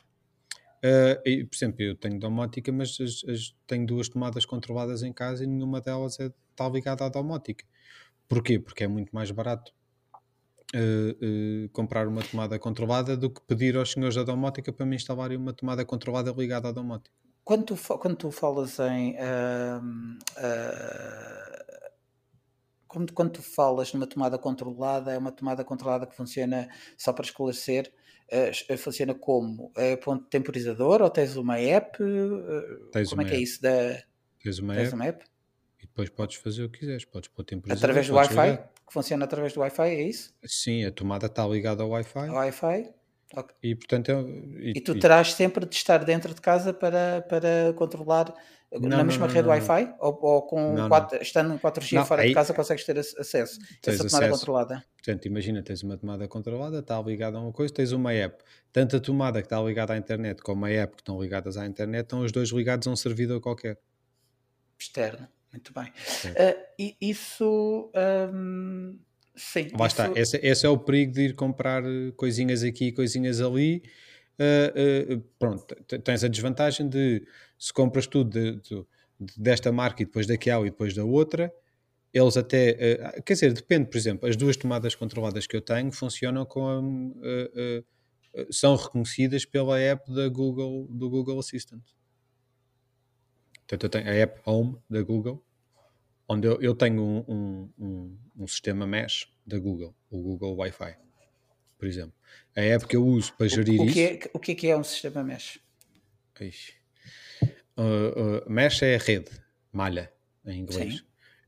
[0.78, 5.12] Uh, e, por exemplo, eu tenho domótica, mas as, as, tenho duas tomadas controladas em
[5.12, 7.64] casa e nenhuma delas é, está ligada à domótica.
[8.28, 8.61] Porquê?
[8.61, 9.72] Porque é muito mais barato
[10.74, 14.94] uh, uh, comprar uma tomada controlada do que pedir aos senhores da domótica para me
[14.94, 17.16] instalarem uma tomada controlada ligada à domótica.
[17.49, 19.13] Quando tu, quando tu falas em.
[19.13, 19.81] Uh,
[20.37, 21.91] uh,
[22.87, 27.25] quando, quando tu falas numa tomada controlada, é uma tomada controlada que funciona, só para
[27.25, 27.91] esclarecer,
[28.31, 29.73] uh, funciona como?
[29.75, 31.97] É ponto temporizador ou tens uma app?
[32.93, 33.63] Tens como uma é que é isso?
[33.63, 33.99] Da,
[34.43, 35.25] tens uma, tens app, uma app?
[35.79, 37.83] E depois podes fazer o que quiseres, podes pôr temporizador.
[37.83, 38.59] Através do Wi-Fi?
[38.87, 40.35] Que funciona através do Wi-Fi, é isso?
[40.45, 42.29] Sim, a tomada está ligada ao Wi-Fi.
[42.29, 42.98] Wi-Fi.
[43.35, 43.57] Okay.
[43.62, 44.21] E portanto é,
[44.59, 44.99] e, e tu e...
[44.99, 48.35] terás sempre de estar dentro de casa para, para controlar
[48.73, 49.95] não, na mesma não, rede Wi-Fi?
[49.99, 53.91] Ou, ou com 4, estando em 4G fora aí, de casa consegues ter acesso a
[53.91, 54.31] essa tomada acesso.
[54.31, 54.85] controlada?
[54.97, 58.43] Portanto, imagina, tens uma tomada controlada, está ligada a uma coisa, tens uma app.
[58.73, 61.67] Tanto a tomada que está ligada à internet como a app que estão ligadas à
[61.67, 63.79] internet estão os dois ligados a um servidor qualquer.
[64.79, 65.87] Externo, muito bem.
[65.87, 67.91] Uh, e isso.
[68.33, 68.99] Um
[69.38, 69.68] Sim.
[69.79, 70.03] Lá isso...
[70.03, 70.12] está.
[70.20, 73.83] Esse, esse, é o perigo de ir comprar eh, coisinhas aqui, coisinhas ali.
[74.38, 75.64] Uh, uh, pronto,
[76.05, 77.27] tens a desvantagem de
[77.59, 78.87] se compras tudo de, de,
[79.37, 81.53] desta marca e depois daquela e depois da outra,
[82.12, 83.14] eles até.
[83.16, 86.66] Uh, quer dizer, depende, por exemplo, as duas tomadas controladas que eu tenho funcionam com
[86.68, 91.83] a, são reconhecidas pela app da Google, do Google Assistant.
[93.66, 95.44] Portanto, eu tenho a app Home da Google
[96.29, 100.97] onde eu, eu tenho um, um, um, um, sistema mesh da Google, o Google Wi-Fi.
[101.79, 102.14] por exemplo.
[102.55, 103.95] A app que eu uso para gerir o, o isso.
[103.95, 105.59] Que é, o que é, que é um sistema mesh?
[107.77, 109.31] Uh, uh, mesh é a rede,
[109.73, 110.12] malha,
[110.45, 110.99] em inglês.
[110.99, 111.05] Sim.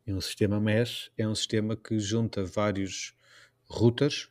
[0.06, 3.14] E um sistema mesh é um sistema que junta vários
[3.66, 4.28] routers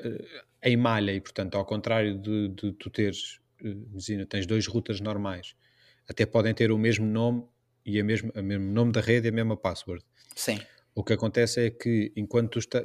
[0.00, 5.00] uh, em malha e, portanto, ao contrário de, de tu teres, imagina, tens dois routers
[5.00, 5.54] normais,
[6.08, 7.46] até podem ter o mesmo nome
[7.86, 10.04] e a mesma, o mesmo nome da rede e a mesma password.
[10.34, 10.58] Sim.
[10.94, 12.82] O que acontece é que enquanto tu, está,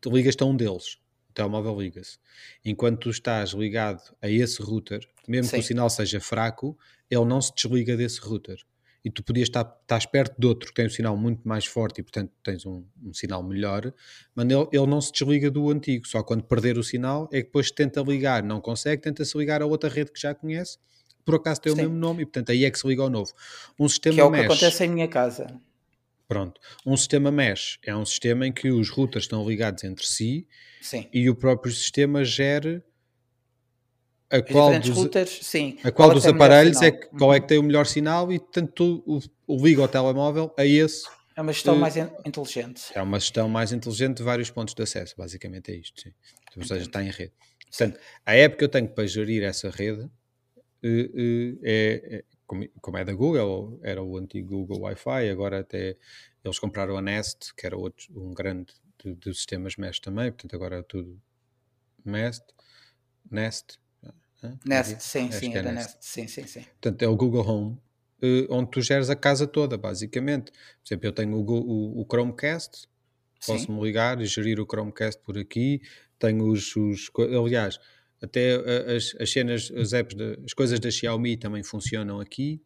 [0.00, 0.96] tu ligas-te a um deles,
[1.28, 2.18] o telemóvel liga-se.
[2.64, 5.56] Enquanto tu estás ligado a esse router, mesmo Sim.
[5.56, 6.78] que o sinal seja fraco,
[7.10, 8.58] ele não se desliga desse router.
[9.04, 12.00] E tu podias estar, estar perto de outro que tem um sinal muito mais forte
[12.00, 13.92] e, portanto, tens um, um sinal melhor,
[14.32, 16.06] mas ele, ele, não se desliga do antigo.
[16.06, 19.66] Só quando perder o sinal é que depois tenta ligar, não consegue, tenta-se ligar a
[19.66, 20.78] outra rede que já conhece,
[21.24, 21.78] por acaso tem Sim.
[21.78, 23.32] o mesmo nome e, portanto, aí é que se liga ao novo.
[23.78, 25.60] Um sistema que é o mesh, que acontece em minha casa.
[26.28, 26.60] Pronto.
[26.86, 30.46] Um sistema mesh é um sistema em que os routers estão ligados entre si
[30.80, 31.08] Sim.
[31.12, 32.82] e o próprio sistema gera
[34.30, 35.76] a qual dos, routers, sim.
[35.80, 37.48] A qual, qual dos é aparelhos é que, qual é que uhum.
[37.48, 41.06] tem o melhor sinal e tanto o, o liga ao telemóvel a esse.
[41.36, 42.82] É uma gestão uh, mais inteligente.
[42.94, 46.12] É uma gestão mais inteligente de vários pontos de acesso, basicamente é isto, sim.
[46.56, 47.32] Ou seja, está em rede.
[47.68, 50.08] Portanto, a app que eu tenho para gerir essa rede
[50.82, 52.24] é, é,
[52.80, 55.96] como é da Google, era o antigo Google Wi-Fi, agora até
[56.44, 60.54] eles compraram a Nest, que era outro, um grande de, de sistemas Mesh também, portanto
[60.54, 61.20] agora é tudo
[62.04, 62.44] Nest,
[63.30, 63.78] Nest,
[64.66, 65.94] Nest, sim, Acho sim, é da Nest.
[65.94, 65.98] Nest.
[66.00, 66.64] sim, sim, sim.
[66.80, 67.78] Portanto é o Google Home,
[68.20, 70.50] eh, onde tu geres a casa toda, basicamente.
[70.50, 72.88] Por exemplo, eu tenho o, o, o Chromecast,
[73.46, 75.80] posso-me ligar e gerir o Chromecast por aqui,
[76.18, 77.78] tenho os, os aliás,
[78.22, 78.54] até
[78.94, 82.62] as, as cenas, as apps, de, as coisas da Xiaomi também funcionam aqui.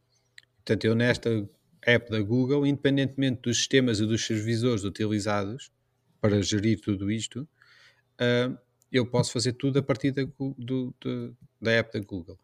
[0.57, 1.49] Portanto, eu nesta
[1.83, 5.71] app da Google, independentemente dos sistemas e dos servidores utilizados
[6.21, 7.49] para gerir tudo isto,
[8.21, 8.59] uh,
[8.93, 10.25] eu posso fazer tudo a partir da,
[10.59, 12.39] do, do, da app da Google.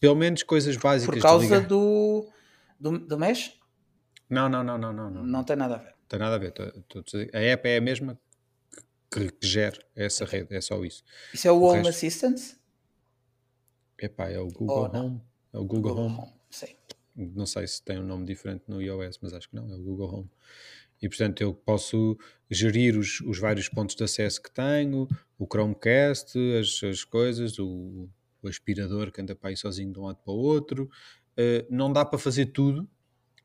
[0.00, 1.14] Pelo menos coisas básicas.
[1.14, 2.28] Por causa do,
[2.80, 3.58] do, do Mesh?
[4.28, 5.24] Não, não, não, não, não, não.
[5.24, 5.88] Não tem nada a ver.
[5.88, 6.54] Não tem nada a ver.
[7.34, 8.18] A app é a mesma
[9.14, 11.04] que, que gera essa rede, é só isso.
[11.32, 11.90] Isso é o, o Home resto...
[11.90, 12.40] Assistant?
[13.98, 15.20] Epá, é o Google oh, Home.
[15.52, 16.18] É o Google, Google Home.
[16.18, 16.32] Home.
[16.50, 16.74] Sim.
[17.14, 19.82] Não sei se tem um nome diferente no iOS, mas acho que não, é o
[19.82, 20.30] Google Home.
[21.00, 22.18] E portanto eu posso
[22.50, 25.06] gerir os, os vários pontos de acesso que tenho,
[25.38, 28.08] o Chromecast, as, as coisas, o,
[28.42, 30.90] o aspirador que anda para aí sozinho de um lado para o outro.
[31.38, 32.88] Uh, não dá para fazer tudo.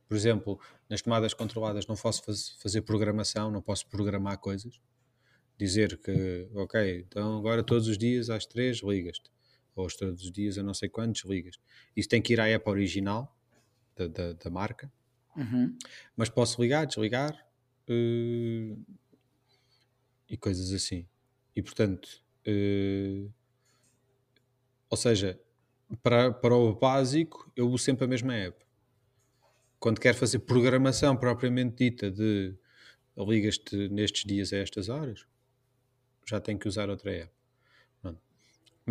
[0.08, 4.80] Por exemplo, nas tomadas controladas não posso faz, fazer programação, não posso programar coisas
[5.60, 9.30] dizer que, ok, então agora todos os dias às três ligas-te,
[9.76, 11.60] ou todos os dias a não sei quantos ligas.
[11.96, 13.38] Isso tem que ir à app original
[13.94, 14.90] da, da, da marca,
[15.36, 15.78] uhum.
[16.16, 17.34] mas posso ligar, desligar
[17.90, 18.86] uh,
[20.30, 21.06] e coisas assim.
[21.54, 23.30] E portanto, uh,
[24.90, 25.38] ou seja,
[26.02, 28.66] para, para o básico, eu uso sempre a mesma app.
[29.78, 32.56] Quando quero fazer programação propriamente dita de
[33.18, 35.26] ligas-te nestes dias a estas horas,
[36.30, 37.40] já tenho que usar outra app.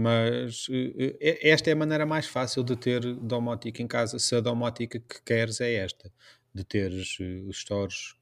[0.01, 4.40] Mas uh, esta é a maneira mais fácil de ter domótica em casa, se a
[4.40, 6.12] domótica que queres é esta,
[6.55, 8.14] de teres uh, os stores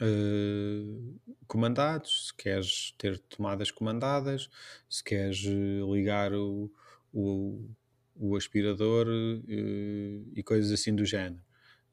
[0.00, 4.48] uh, comandados, se queres ter tomadas comandadas,
[4.88, 6.70] se queres ligar o,
[7.12, 7.68] o,
[8.14, 9.08] o aspirador
[9.48, 11.42] e coisas assim do género.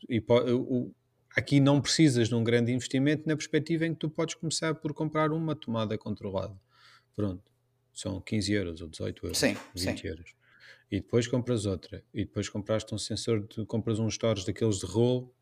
[0.07, 0.93] E o,
[1.35, 4.93] Aqui não precisas de um grande investimento na perspectiva em que tu podes começar por
[4.93, 6.55] comprar uma tomada controlada.
[7.13, 7.43] Pronto.
[7.93, 9.37] São 15 euros ou 18 euros.
[9.37, 10.07] Sim, 20 sim.
[10.07, 10.35] euros.
[10.89, 12.01] E depois compras outra.
[12.13, 15.33] E depois compraste um sensor, de, compras uns stores daqueles de rolo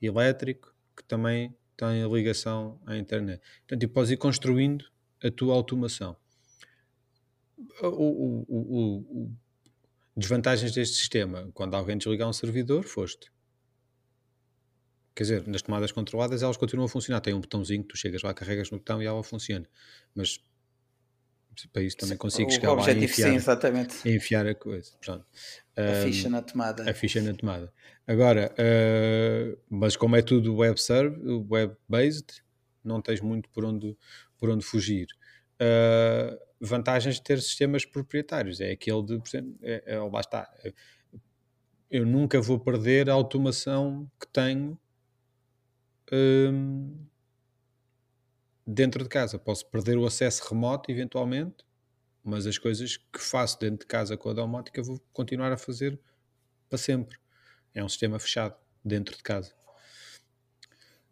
[0.00, 3.42] elétrico que também tem a ligação à internet.
[3.60, 4.84] Portanto, e podes ir construindo
[5.22, 6.16] a tua automação.
[7.80, 9.32] O, o, o, o,
[10.16, 13.31] desvantagens deste sistema, quando alguém desligar um servidor, foste
[15.14, 17.20] quer dizer, nas tomadas controladas elas continuam a funcionar.
[17.20, 19.66] Tem um botãozinho, tu chegas lá, carregas no botão e ela funciona.
[20.14, 20.40] Mas
[21.72, 24.08] para isso também consigo o chegar lá e enfiar, sim, exatamente.
[24.08, 24.92] enfiar a coisa.
[25.00, 25.26] Pronto.
[25.76, 26.90] A um, ficha na tomada.
[26.90, 27.72] A ficha na tomada.
[28.06, 31.16] Agora, uh, mas como é tudo web serve,
[31.50, 32.42] web-based,
[32.82, 33.96] não tens muito por onde,
[34.38, 35.06] por onde fugir.
[35.60, 39.22] Uh, vantagens de ter sistemas proprietários é aquele de,
[39.62, 40.50] é, é, lá está,
[41.90, 44.78] eu nunca vou perder a automação que tenho
[46.12, 47.06] hum,
[48.66, 49.38] dentro de casa.
[49.38, 51.64] Posso perder o acesso remoto, eventualmente,
[52.24, 56.00] mas as coisas que faço dentro de casa com a domótica vou continuar a fazer
[56.68, 57.18] para sempre.
[57.74, 59.54] É um sistema fechado dentro de casa.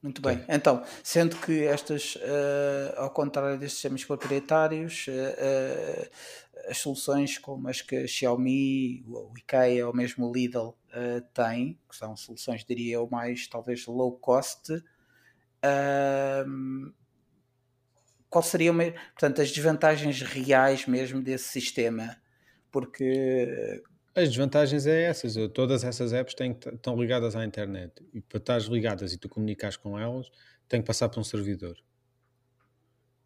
[0.03, 0.43] Muito bem.
[0.49, 7.69] Então, sendo que estas, uh, ao contrário destes sistemas proprietários, uh, uh, as soluções como
[7.69, 10.75] as que a Xiaomi, o IKEA ou mesmo o Lidl
[11.35, 14.73] têm, que são soluções, diria eu, mais talvez low cost,
[18.29, 18.77] qual seriam,
[19.13, 22.17] portanto, as desvantagens reais mesmo desse sistema?
[22.71, 23.83] Porque
[24.14, 25.35] as desvantagens é essas.
[25.53, 27.92] Todas essas apps têm, estão ligadas à internet.
[28.12, 30.31] E para estar ligadas e tu comunicares com elas,
[30.68, 31.77] tem que passar por um servidor.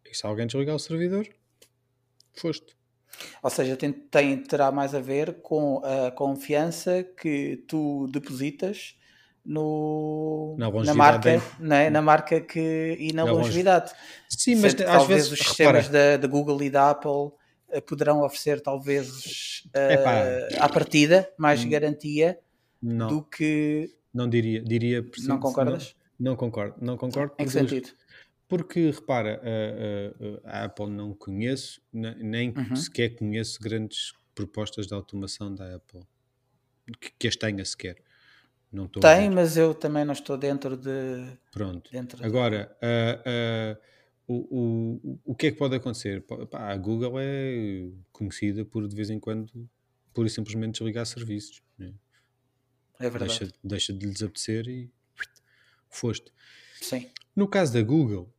[0.05, 1.27] E se alguém desligar o servidor,
[2.33, 2.75] foste.
[3.41, 8.95] Ou seja, tem, tem, terá mais a ver com a confiança que tu depositas
[9.45, 11.89] no, na, na marca, né?
[11.89, 13.93] na marca que, e na, na longevidade.
[14.27, 17.31] Sim, mas às talvez vezes os sistemas da, da Google e da Apple
[17.87, 21.69] poderão oferecer talvez uh, à partida mais hum.
[21.69, 22.39] garantia
[22.81, 23.07] não.
[23.07, 27.51] do que não diria diria preciso, não concordas não, não, concordo não concordo em que
[27.51, 27.89] sentido
[28.47, 32.75] porque repara a, a, a Apple não conheço nem uhum.
[32.75, 36.01] sequer conheço grandes propostas de automação da Apple
[36.99, 37.97] que, que as tenha sequer
[38.71, 43.77] não tem mas eu também não estou dentro de pronto dentro agora de...
[43.79, 43.94] uh,
[44.27, 46.21] o, o, o que é que pode acontecer?
[46.21, 49.69] Pá, a Google é conhecida por de vez em quando
[50.13, 51.61] pura e simplesmente desligar serviços.
[51.77, 51.93] Né?
[52.99, 53.39] É verdade.
[53.39, 54.89] Deixa, deixa de lhes apetecer e
[55.89, 56.31] foste.
[56.81, 57.09] Sim.
[57.35, 58.33] No caso da Google,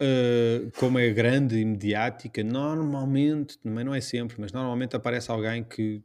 [0.00, 5.62] uh, como é grande e mediática, normalmente, também não é sempre, mas normalmente aparece alguém
[5.62, 6.02] que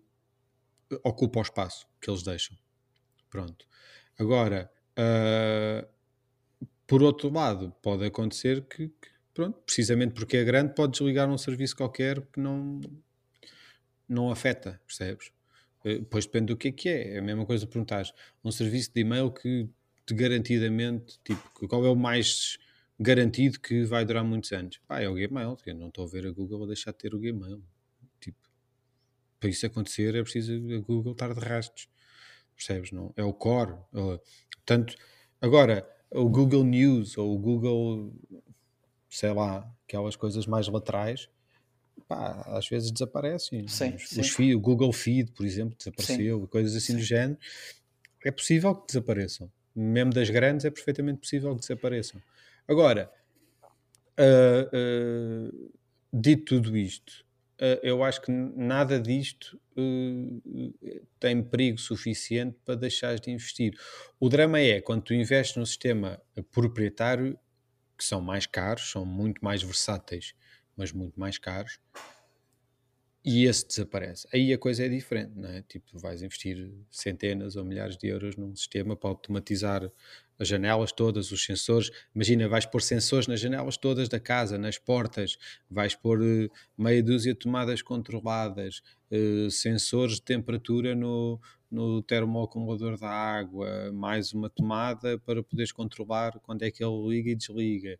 [1.03, 2.57] ocupa o espaço que eles deixam.
[3.29, 3.67] Pronto.
[4.19, 5.87] Agora, uh,
[6.87, 11.37] por outro lado, pode acontecer que, que, pronto, precisamente porque é grande, pode desligar um
[11.37, 12.79] serviço qualquer que não,
[14.07, 15.31] não afeta, percebes?
[15.83, 17.15] Eh, pois depende do que é que é.
[17.15, 18.05] É a mesma coisa perguntar
[18.43, 19.69] um serviço de e-mail que
[20.05, 22.57] te garantidamente, tipo, qual é o mais
[22.97, 24.79] garantido que vai durar muitos anos?
[24.87, 27.13] Pá, é o Gmail, eu não estou a ver a Google a deixar de ter
[27.13, 27.61] o Gmail.
[28.21, 28.37] Tipo,
[29.39, 31.89] para isso acontecer é preciso a Google estar de rastros,
[32.55, 32.91] percebes?
[32.91, 33.13] Não?
[33.17, 33.75] É o core.
[33.91, 34.95] Portanto,
[35.41, 38.13] agora o Google News ou o Google,
[39.09, 41.29] sei lá, aquelas coisas mais laterais,
[42.07, 43.67] pá, às vezes desaparecem.
[43.67, 44.21] Sim, os, sim.
[44.21, 46.47] Os feed, o Google Feed, por exemplo, desapareceu, sim.
[46.47, 46.99] coisas assim sim.
[46.99, 47.39] do género.
[48.23, 49.51] É possível que desapareçam.
[49.75, 52.21] Mesmo das grandes, é perfeitamente possível que desapareçam.
[52.67, 53.11] Agora,
[54.19, 55.71] uh, uh,
[56.11, 57.25] dito tudo isto,
[57.61, 59.59] uh, eu acho que nada disto
[61.19, 63.73] tem perigo suficiente para deixares de investir.
[64.19, 67.37] O drama é quando tu investes num sistema proprietário,
[67.97, 70.33] que são mais caros, são muito mais versáteis,
[70.75, 71.79] mas muito mais caros,
[73.27, 74.25] e esse desaparece.
[74.33, 75.61] Aí a coisa é diferente, não é?
[75.63, 79.91] Tipo, vais investir centenas ou milhares de euros num sistema para automatizar
[80.39, 81.91] as janelas todas, os sensores.
[82.15, 85.37] Imagina, vais pôr sensores nas janelas todas da casa, nas portas,
[85.69, 91.37] vais pôr uh, meia dúzia de tomadas controladas, uh, sensores de temperatura no,
[91.69, 97.31] no termoacumulador da água, mais uma tomada para poderes controlar quando é que ele liga
[97.31, 97.99] e desliga.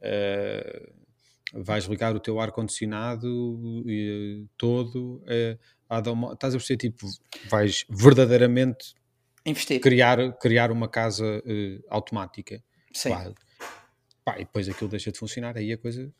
[0.00, 1.05] Uh,
[1.52, 3.84] vais ligar o teu ar-condicionado
[4.56, 5.22] todo.
[5.24, 7.06] Uh, estás a perceber, tipo,
[7.48, 8.94] vais verdadeiramente
[9.44, 9.80] investir.
[9.80, 12.62] Criar, criar uma casa uh, automática.
[12.92, 13.10] Sim.
[13.10, 13.34] Pá,
[14.24, 16.12] pá, e depois aquilo deixa de funcionar, aí a coisa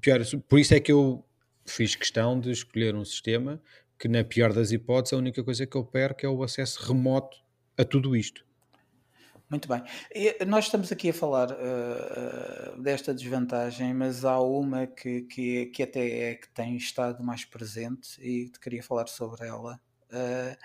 [0.00, 0.20] pior.
[0.48, 1.24] Por isso é que eu
[1.66, 3.60] fiz questão de escolher um sistema
[3.98, 7.36] que, na pior das hipóteses, a única coisa que eu perco é o acesso remoto
[7.76, 8.44] a tudo isto.
[9.50, 9.82] Muito bem.
[10.14, 15.66] E nós estamos aqui a falar uh, uh, desta desvantagem, mas há uma que, que,
[15.66, 20.56] que até é que tem estado mais presente e te queria falar sobre ela, uh,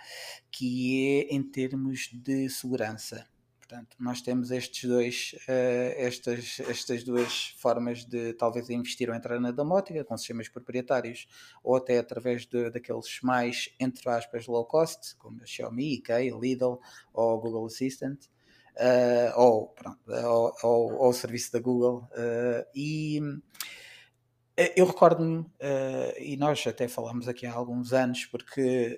[0.51, 3.27] que é em termos de segurança.
[3.57, 9.49] Portanto, nós temos estes dois, estas, estas duas formas de talvez investir ou entrar na
[9.49, 11.27] domótica, com sistemas proprietários,
[11.63, 16.79] ou até através de, daqueles mais, entre aspas, low cost, como a Xiaomi, IKEA, Lidl
[17.11, 18.27] ou Google Assistant,
[18.77, 22.07] uh, ou, pronto, ou, ou, ou, o serviço da Google.
[22.11, 23.19] Uh, e
[24.57, 25.45] eh, eu recordo-me,
[26.17, 28.97] e nós até falamos aqui há alguns anos, porque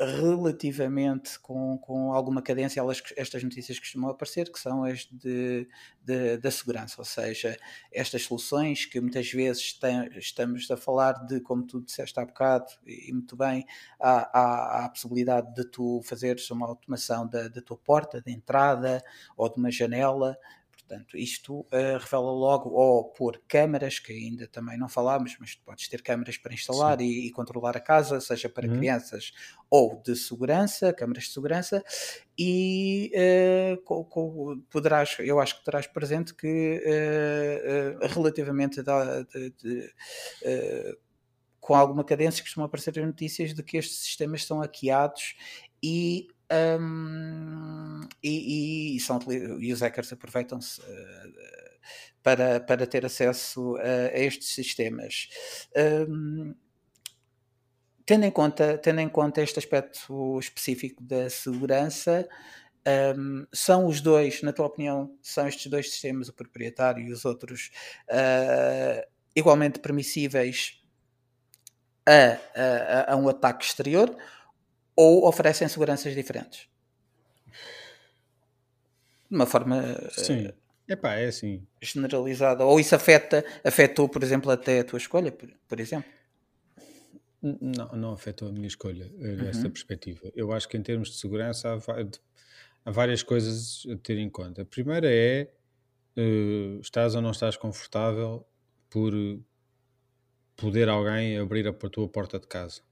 [0.00, 5.68] relativamente com, com alguma cadência, elas, estas notícias costumam aparecer, que são as de,
[6.02, 7.56] de, da segurança, ou seja,
[7.92, 12.72] estas soluções que muitas vezes tem, estamos a falar de, como tu disseste há bocado,
[12.86, 13.66] e muito bem,
[14.00, 18.32] há, há, há a possibilidade de tu fazeres uma automação da, da tua porta de
[18.32, 19.04] entrada
[19.36, 20.36] ou de uma janela
[20.90, 25.86] Portanto, isto uh, revela logo, ou por câmaras, que ainda também não falámos, mas podes
[25.86, 28.76] ter câmaras para instalar e, e, controlar a casa, seja para uhum.
[28.76, 29.32] crianças
[29.70, 31.84] ou de segurança, câmaras de segurança,
[32.36, 39.50] e uh, co, co, poderás, eu acho que terás presente que uh, relativamente da, de,
[39.62, 39.94] de,
[41.60, 45.36] com alguma cadência costumam aparecer notícias de que estes sistemas são hackeados
[45.80, 46.26] e
[46.80, 49.18] um, e, e, são,
[49.60, 50.84] e os hackers aproveitam-se uh,
[52.22, 55.28] para, para ter acesso a, a estes sistemas.
[56.08, 56.54] Um,
[58.04, 62.28] tendo, em conta, tendo em conta este aspecto específico da segurança,
[63.16, 67.24] um, são os dois, na tua opinião, são estes dois sistemas, o proprietário e os
[67.24, 67.70] outros,
[68.08, 70.82] uh, igualmente permissíveis
[72.06, 74.14] a, a, a um ataque exterior?
[75.00, 76.68] Ou oferecem seguranças diferentes?
[79.30, 80.48] De uma forma Sim.
[80.48, 80.54] Uh,
[80.88, 81.66] Epá, é assim.
[81.80, 82.64] generalizada.
[82.64, 86.10] Ou isso afeta, afetou, por exemplo, até a tua escolha, por, por exemplo?
[87.40, 89.70] Não, não afetou a minha escolha nesta uhum.
[89.70, 90.30] perspectiva.
[90.34, 91.78] Eu acho que em termos de segurança há,
[92.84, 94.62] há, várias coisas a ter em conta.
[94.62, 95.50] A primeira é
[96.18, 98.44] uh, estás ou não estás confortável
[98.90, 99.14] por
[100.56, 102.82] poder alguém abrir a tua porta de casa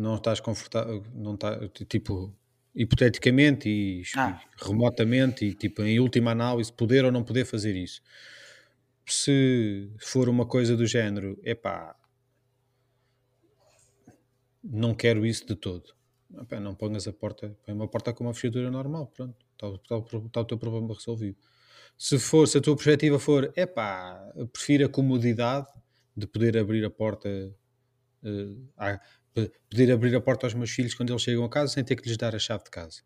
[0.00, 2.34] não estás confortável, não está, tipo,
[2.74, 4.40] hipoteticamente e, ah.
[4.56, 8.00] remotamente e tipo em última análise poder ou não poder fazer isso.
[9.06, 11.94] Se for uma coisa do género, epá,
[14.62, 15.92] não quero isso de todo.
[16.40, 20.16] Epá, não ponhas a porta, põe uma porta com uma fechadura normal, pronto, está, está,
[20.26, 21.36] está o teu problema resolvido.
[21.98, 25.66] Se for, se a tua perspectiva for, epá, prefiro a comodidade
[26.16, 27.28] de poder abrir a porta
[28.22, 28.70] uh,
[29.34, 32.08] poder abrir a porta aos meus filhos quando eles chegam a casa sem ter que
[32.08, 33.02] lhes dar a chave de casa.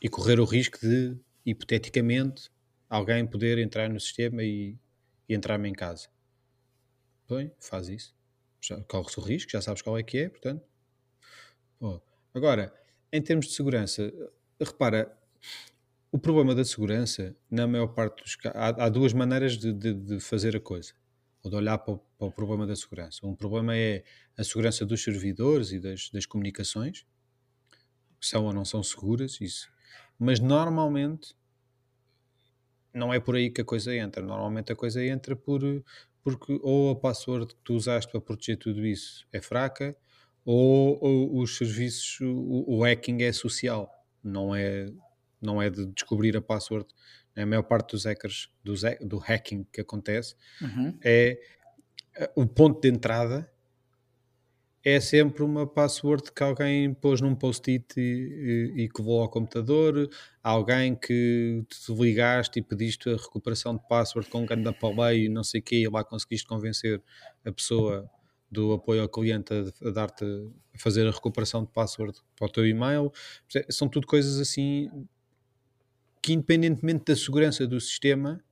[0.00, 2.50] E correr o risco de, hipoteticamente,
[2.88, 4.76] alguém poder entrar no sistema e,
[5.28, 6.08] e entrar-me em casa.
[7.28, 8.16] Bem, faz isso.
[8.86, 10.64] Corres o risco, já sabes qual é que é, portanto.
[11.80, 12.00] Oh.
[12.34, 12.72] Agora,
[13.12, 14.12] em termos de segurança,
[14.60, 15.16] repara,
[16.10, 19.94] o problema da segurança, na maior parte dos casos, há, há duas maneiras de, de,
[19.94, 20.94] de fazer a coisa
[21.48, 23.26] ou de olhar para o, para o, problema da segurança.
[23.26, 24.04] Um problema é
[24.36, 27.06] a segurança dos servidores e das, das comunicações,
[28.20, 29.68] são ou não são seguras, isso.
[30.18, 31.34] Mas normalmente
[32.92, 34.22] não é por aí que a coisa entra.
[34.22, 35.62] Normalmente a coisa entra por
[36.22, 39.96] porque ou a password que tu usaste para proteger tudo isso é fraca,
[40.44, 43.90] ou, ou os serviços, o, o, hacking é social,
[44.22, 44.92] não é,
[45.40, 46.86] não é de descobrir a password
[47.42, 48.74] a maior parte dos hackers, do,
[49.06, 50.98] do hacking que acontece, uhum.
[51.02, 51.38] é
[52.16, 53.50] eh, o ponto de entrada
[54.84, 59.28] é sempre uma password que alguém pôs num post-it e, e, e que voou ao
[59.28, 60.08] computador,
[60.42, 65.28] alguém que te ligaste e pediste a recuperação de password com um grande paleio e
[65.28, 67.02] não sei o quê, e lá conseguiste convencer
[67.44, 68.08] a pessoa
[68.50, 72.50] do apoio ao cliente a, a dar-te a fazer a recuperação de password para o
[72.50, 73.12] teu e-mail.
[73.68, 74.90] São tudo coisas assim
[76.22, 78.42] que independentemente da segurança do sistema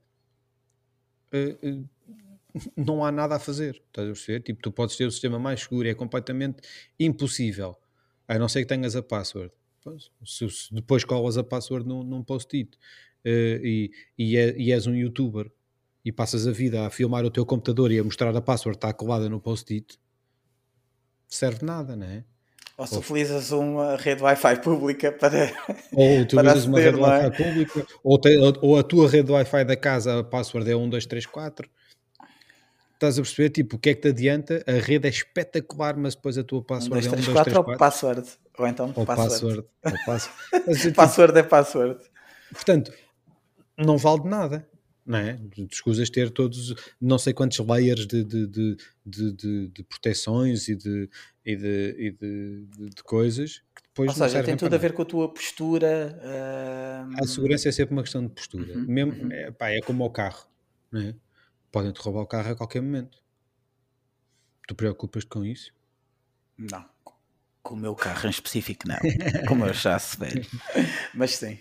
[1.33, 1.89] uh, uh,
[2.75, 3.81] não há nada a fazer.
[3.87, 4.41] Estás a perceber?
[4.41, 6.61] Tipo, tu podes ter o sistema mais seguro, é completamente
[6.99, 7.77] impossível,
[8.27, 9.51] a não ser que tenhas a password.
[10.25, 12.75] Se, se depois colas a password num, num post-it
[13.25, 13.29] uh,
[13.63, 15.49] e, e, é, e, és um youtuber
[16.03, 18.93] e passas a vida a filmar o teu computador e a mostrar a password está
[18.93, 19.97] colada no post-it,
[21.27, 22.25] serve nada, não é?
[22.77, 25.51] Ou se utilizas uma rede Wi-Fi pública para.
[25.91, 27.29] Ou utilizas uma rede Wi-Fi é?
[27.31, 31.67] pública, ou, te, ou, a tua rede Wi-Fi da casa, a password é 1234.
[32.93, 33.49] Estás a perceber?
[33.49, 34.63] Tipo, o que é que te adianta?
[34.67, 37.71] A rede é espetacular, mas depois a tua password 1, 2, 3, é 1234.
[37.71, 38.29] Ou password.
[38.59, 39.31] Ou então ou password.
[39.31, 39.67] password.
[39.83, 40.93] Ou password.
[40.93, 41.99] password é password.
[42.51, 42.93] Portanto,
[43.75, 44.67] não vale de nada
[45.07, 45.39] não é?
[45.71, 51.09] Escusas ter todos, não sei quantos layers de, de, de, de, de proteções e de,
[51.45, 55.03] e de, e de, de, coisas que depois Ou seja, tem tudo a ver com
[55.03, 56.19] a tua postura.
[56.21, 57.23] Uh...
[57.23, 58.77] A segurança é sempre uma questão de postura.
[58.77, 59.31] Uhum, Mesmo, uhum.
[59.31, 60.45] É, pá, é como o carro,
[60.91, 61.15] não é?
[61.71, 63.17] Podem-te roubar o carro a qualquer momento.
[64.67, 65.73] Tu preocupas-te com isso?
[66.57, 66.85] Não.
[67.63, 68.97] Com o meu carro em específico, não.
[69.47, 70.45] como eu já se velho.
[71.15, 71.57] Mas sim.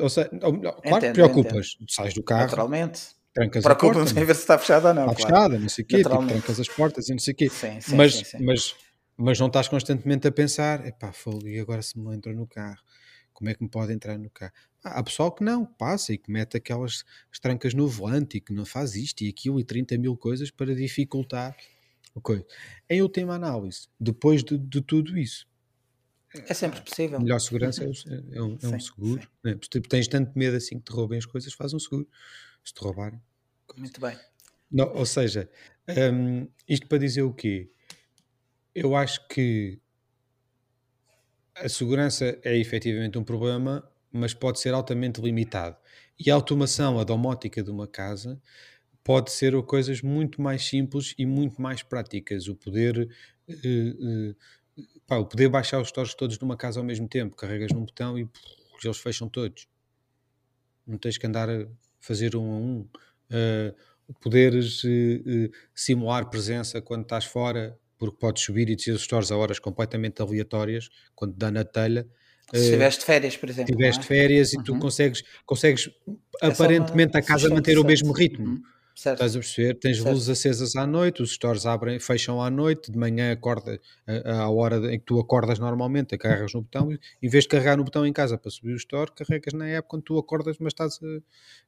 [0.00, 1.74] Ou seja, claro que preocupas.
[1.74, 1.90] Entendo.
[1.90, 2.42] Sais do carro.
[2.42, 3.00] Naturalmente.
[3.34, 4.20] Trancas a porta.
[4.20, 5.10] em ver se está fechada ou não.
[5.10, 5.34] Está claro.
[5.34, 5.96] fechada, não sei o quê.
[5.98, 7.48] Tipo, trancas as portas e não sei o quê.
[7.48, 8.38] Sim, sim, mas, sim.
[8.40, 8.74] Mas,
[9.16, 12.82] mas não estás constantemente a pensar: epá, fogo, e agora se me entra no carro?
[13.32, 14.52] Como é que me pode entrar no carro?
[14.84, 17.04] Ah, há pessoal que não, passa e que mete aquelas
[17.40, 20.74] trancas no volante e que não faz isto e aquilo e 30 mil coisas para
[20.74, 21.56] dificultar
[22.14, 22.44] a coisa.
[22.88, 25.46] Em última análise, depois de, de tudo isso,
[26.48, 27.18] É sempre possível.
[27.18, 29.20] A melhor segurança é, o- é um, é um Sim, seguro.
[29.22, 29.28] sim.
[29.44, 29.58] né?
[29.70, 32.08] Tu tens tanto medo assim que te roubem as coisas, faz um seguro.
[32.64, 33.20] Se te roubarem.
[33.76, 34.16] Muito bem.
[34.70, 35.50] Não, ou seja,
[36.12, 37.70] hum, isto para dizer o quê?
[38.74, 39.80] Eu acho que
[41.54, 45.76] a segurança é efetivamente um problema, mas pode ser altamente limitado.
[46.18, 48.40] E a automação, a domótica de uma casa,
[49.04, 52.48] pode ser coisas muito mais simples e muito mais práticas.
[52.48, 53.08] O poder,
[53.48, 54.34] eh, eh,
[55.12, 58.18] pá, o poder baixar os stores todos numa casa ao mesmo tempo, carregas num botão
[58.18, 58.42] e pff,
[58.86, 59.66] eles fecham todos.
[60.86, 61.66] Não tens que andar a
[62.00, 62.88] fazer um a um.
[63.30, 63.74] Eh,
[64.20, 69.30] poderes eh, eh, simular presença quando estás fora, porque podes subir e descer os stores
[69.30, 72.06] a horas completamente aleatórias, quando dá na telha.
[72.50, 73.74] Se estiveste de férias, por exemplo.
[73.74, 74.08] tiveste não é?
[74.08, 74.80] férias e tu Uhum.
[74.80, 75.90] consegues, consegues
[76.42, 78.46] Essa é uma aparentemente a casa manter o mesmo ritmo.
[78.46, 78.62] Uhum.
[78.94, 79.16] Certo.
[79.24, 79.74] Estás a perceber?
[79.78, 80.10] Tens Certo.
[80.12, 84.50] luzes acesas à noite, os stores abrem, fecham à noite, de manhã acorda a- à
[84.50, 86.90] hora em que tu acordas normalmente, carregas no botão,
[87.22, 89.88] em vez de carregar no botão em casa para subir o store, carregas na app
[89.88, 91.20] quando tu acordas, mas estás a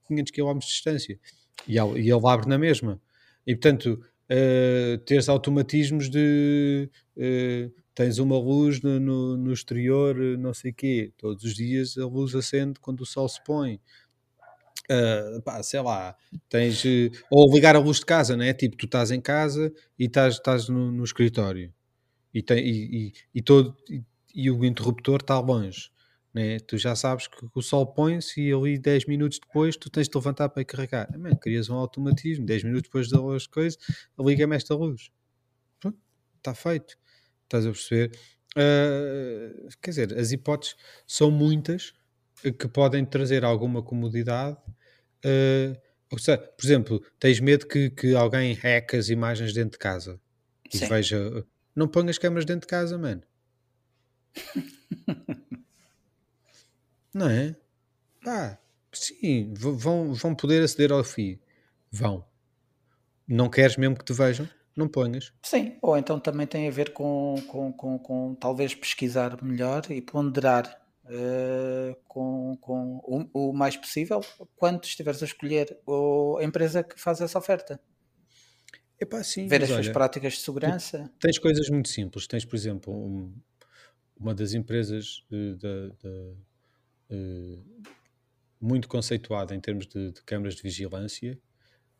[0.06, 1.18] 500 km de distância.
[1.66, 3.00] E ele, e ele abre na mesma.
[3.46, 10.36] E portanto, eh, teres automatismos de eh, tens uma luz no, no, no exterior, eh,
[10.36, 13.80] não sei o quê, todos os dias a luz acende quando o sol se põe.
[14.90, 16.14] Uh, pá, sei lá,
[16.46, 18.52] tens eh, ou ligar a luz de casa, né?
[18.52, 21.72] Tipo, tu estás em casa e estás, estás no, no escritório
[22.34, 24.02] e, tem, e, e, e todo e,
[24.34, 25.90] e o interruptor está longe,
[26.34, 26.58] né?
[26.58, 30.18] Tu já sabes que o sol põe-se e ali 10 minutos depois tu tens de
[30.18, 31.08] levantar para carregar.
[31.14, 33.78] Ah, man, querias um automatismo, 10 minutos depois das coisas,
[34.18, 35.10] liga-me esta luz.
[35.80, 35.98] Pronto,
[36.38, 36.96] está feito.
[37.44, 38.10] Estás a perceber?
[38.56, 40.76] Uh, quer dizer, as hipóteses
[41.06, 41.92] são muitas
[42.52, 44.56] que podem trazer alguma comodidade.
[45.24, 45.76] Uh,
[46.10, 50.20] ou seja, por exemplo, tens medo que, que alguém hack as imagens dentro de casa
[50.72, 50.86] e Sim.
[50.86, 51.44] veja.
[51.74, 53.22] Não ponhas câmaras dentro de casa, mano.
[57.12, 57.54] Não é?
[58.24, 58.58] Pá,
[58.92, 61.40] sim, vão, vão poder aceder ao FI.
[61.90, 62.24] Vão.
[63.26, 64.48] Não queres mesmo que te vejam?
[64.76, 65.32] Não ponhas.
[65.42, 70.02] Sim, ou então também tem a ver com, com, com, com talvez pesquisar melhor e
[70.02, 72.98] ponderar eh, com, com
[73.34, 74.20] o, o mais possível
[74.56, 77.80] quando estiveres a escolher o- a empresa que faz essa oferta.
[79.00, 81.10] Epá, sim, Ver as suas olha, práticas de segurança.
[81.20, 82.26] tens coisas muito simples.
[82.26, 83.34] Tens, por exemplo, um-
[84.18, 86.34] uma das empresas eh, da, da,
[87.10, 87.58] eh,
[88.60, 91.38] muito conceituada em termos de, de câmaras de vigilância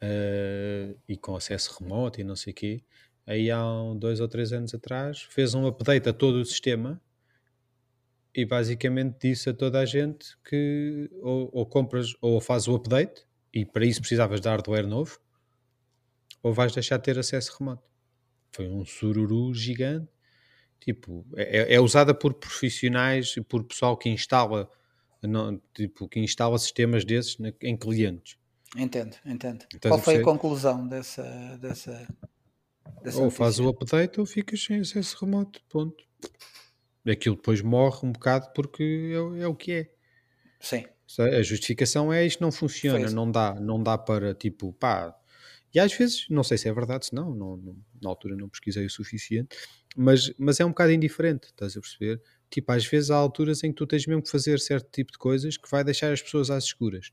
[0.00, 2.82] eh, e com acesso remoto e não sei o quê.
[3.26, 3.62] Aí há
[3.96, 7.00] dois ou três anos atrás fez um update a todo o sistema
[8.34, 13.24] e basicamente disse a toda a gente que ou, ou compras ou fazes o update
[13.52, 15.18] e para isso precisavas de hardware novo
[16.42, 17.82] ou vais deixar de ter acesso remoto.
[18.52, 20.12] Foi um sururu gigante.
[20.78, 24.68] Tipo, é, é usada por profissionais e por pessoal que instala,
[25.22, 28.36] não, tipo, que instala sistemas desses em clientes.
[28.76, 29.64] Entendo, entendo.
[29.72, 31.22] Estás Qual foi a conclusão dessa,
[31.58, 32.06] dessa,
[33.02, 33.84] dessa Ou faz o notícia?
[33.84, 35.62] update ou ficas sem acesso remoto.
[35.70, 36.04] Ponto.
[37.06, 39.90] Aquilo depois morre um bocado porque é, o- é o que é.
[41.06, 45.14] Sim, A justificação é isto não funciona, não dá, não dá para tipo, pá.
[45.74, 48.48] E às vezes, não sei se é verdade, se não, não, não- na altura não
[48.48, 49.56] pesquisei o suficiente,
[49.96, 52.22] mas, mas é um bocado indiferente, estás a perceber?
[52.50, 55.18] Tipo, às vezes há alturas em que tu tens mesmo que fazer certo tipo de
[55.18, 57.10] coisas que vai deixar as pessoas às escuras.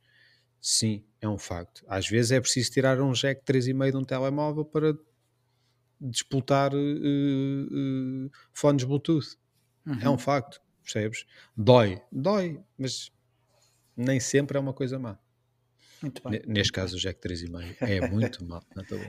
[0.61, 1.83] Sim, é um facto.
[1.87, 4.93] Às vezes é preciso tirar um jack 3,5 de um telemóvel para
[5.99, 9.37] disputar eh, eh, fones Bluetooth.
[10.01, 10.17] É um Uhum.
[10.17, 11.25] facto, percebes?
[11.57, 13.11] Dói, dói, mas
[13.97, 15.17] nem sempre é uma coisa má.
[16.01, 16.39] Muito bem.
[16.39, 18.61] Ne- Neste caso, o Jack 3,5 é muito mau.
[18.75, 19.07] Não estou bem.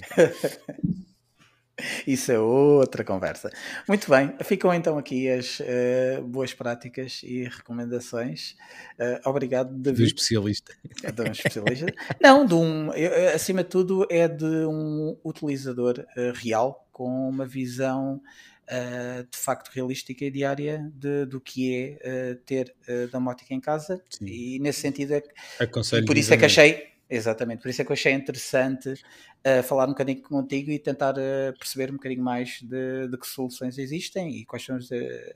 [2.06, 3.50] Isso é outra conversa.
[3.88, 8.54] Muito bem, ficam então aqui as eh, boas práticas e recomendações.
[8.98, 10.04] Eh, obrigado, Do David.
[10.08, 10.74] especialista.
[10.84, 11.86] De um especialista.
[12.20, 12.90] Não, de um,
[13.34, 18.22] acima de tudo, é de um utilizador eh, real, com uma visão
[18.68, 23.60] eh, de facto realística e diária de- do que é eh, ter eh, domótica em
[23.60, 24.02] casa.
[24.08, 24.26] Sim.
[24.26, 25.22] E nesse sentido é
[25.60, 29.62] e por isso é que achei, exatamente, por isso é que eu achei interessante uh,
[29.64, 33.78] falar um bocadinho contigo e tentar uh, perceber um bocadinho mais de, de que soluções
[33.78, 35.34] existem e quais são os, uh,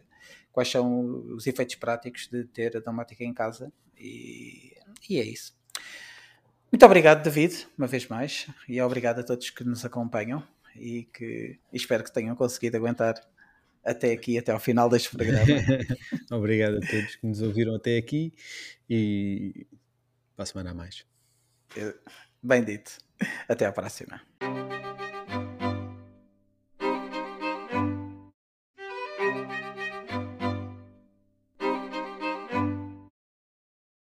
[0.52, 3.72] quais são os efeitos práticos de ter a domótica em casa.
[3.98, 4.72] E,
[5.10, 5.54] e é isso.
[6.70, 10.42] Muito obrigado, David, uma vez mais, e obrigado a todos que nos acompanham
[10.78, 13.14] e que e espero que tenham conseguido aguentar
[13.84, 15.46] até aqui, até ao final deste programa.
[16.30, 18.34] Obrigado a todos que nos ouviram até aqui
[18.90, 19.66] e
[20.34, 21.06] para a semana a mais.
[22.42, 22.98] Bem dito.
[23.48, 24.20] Até à próxima.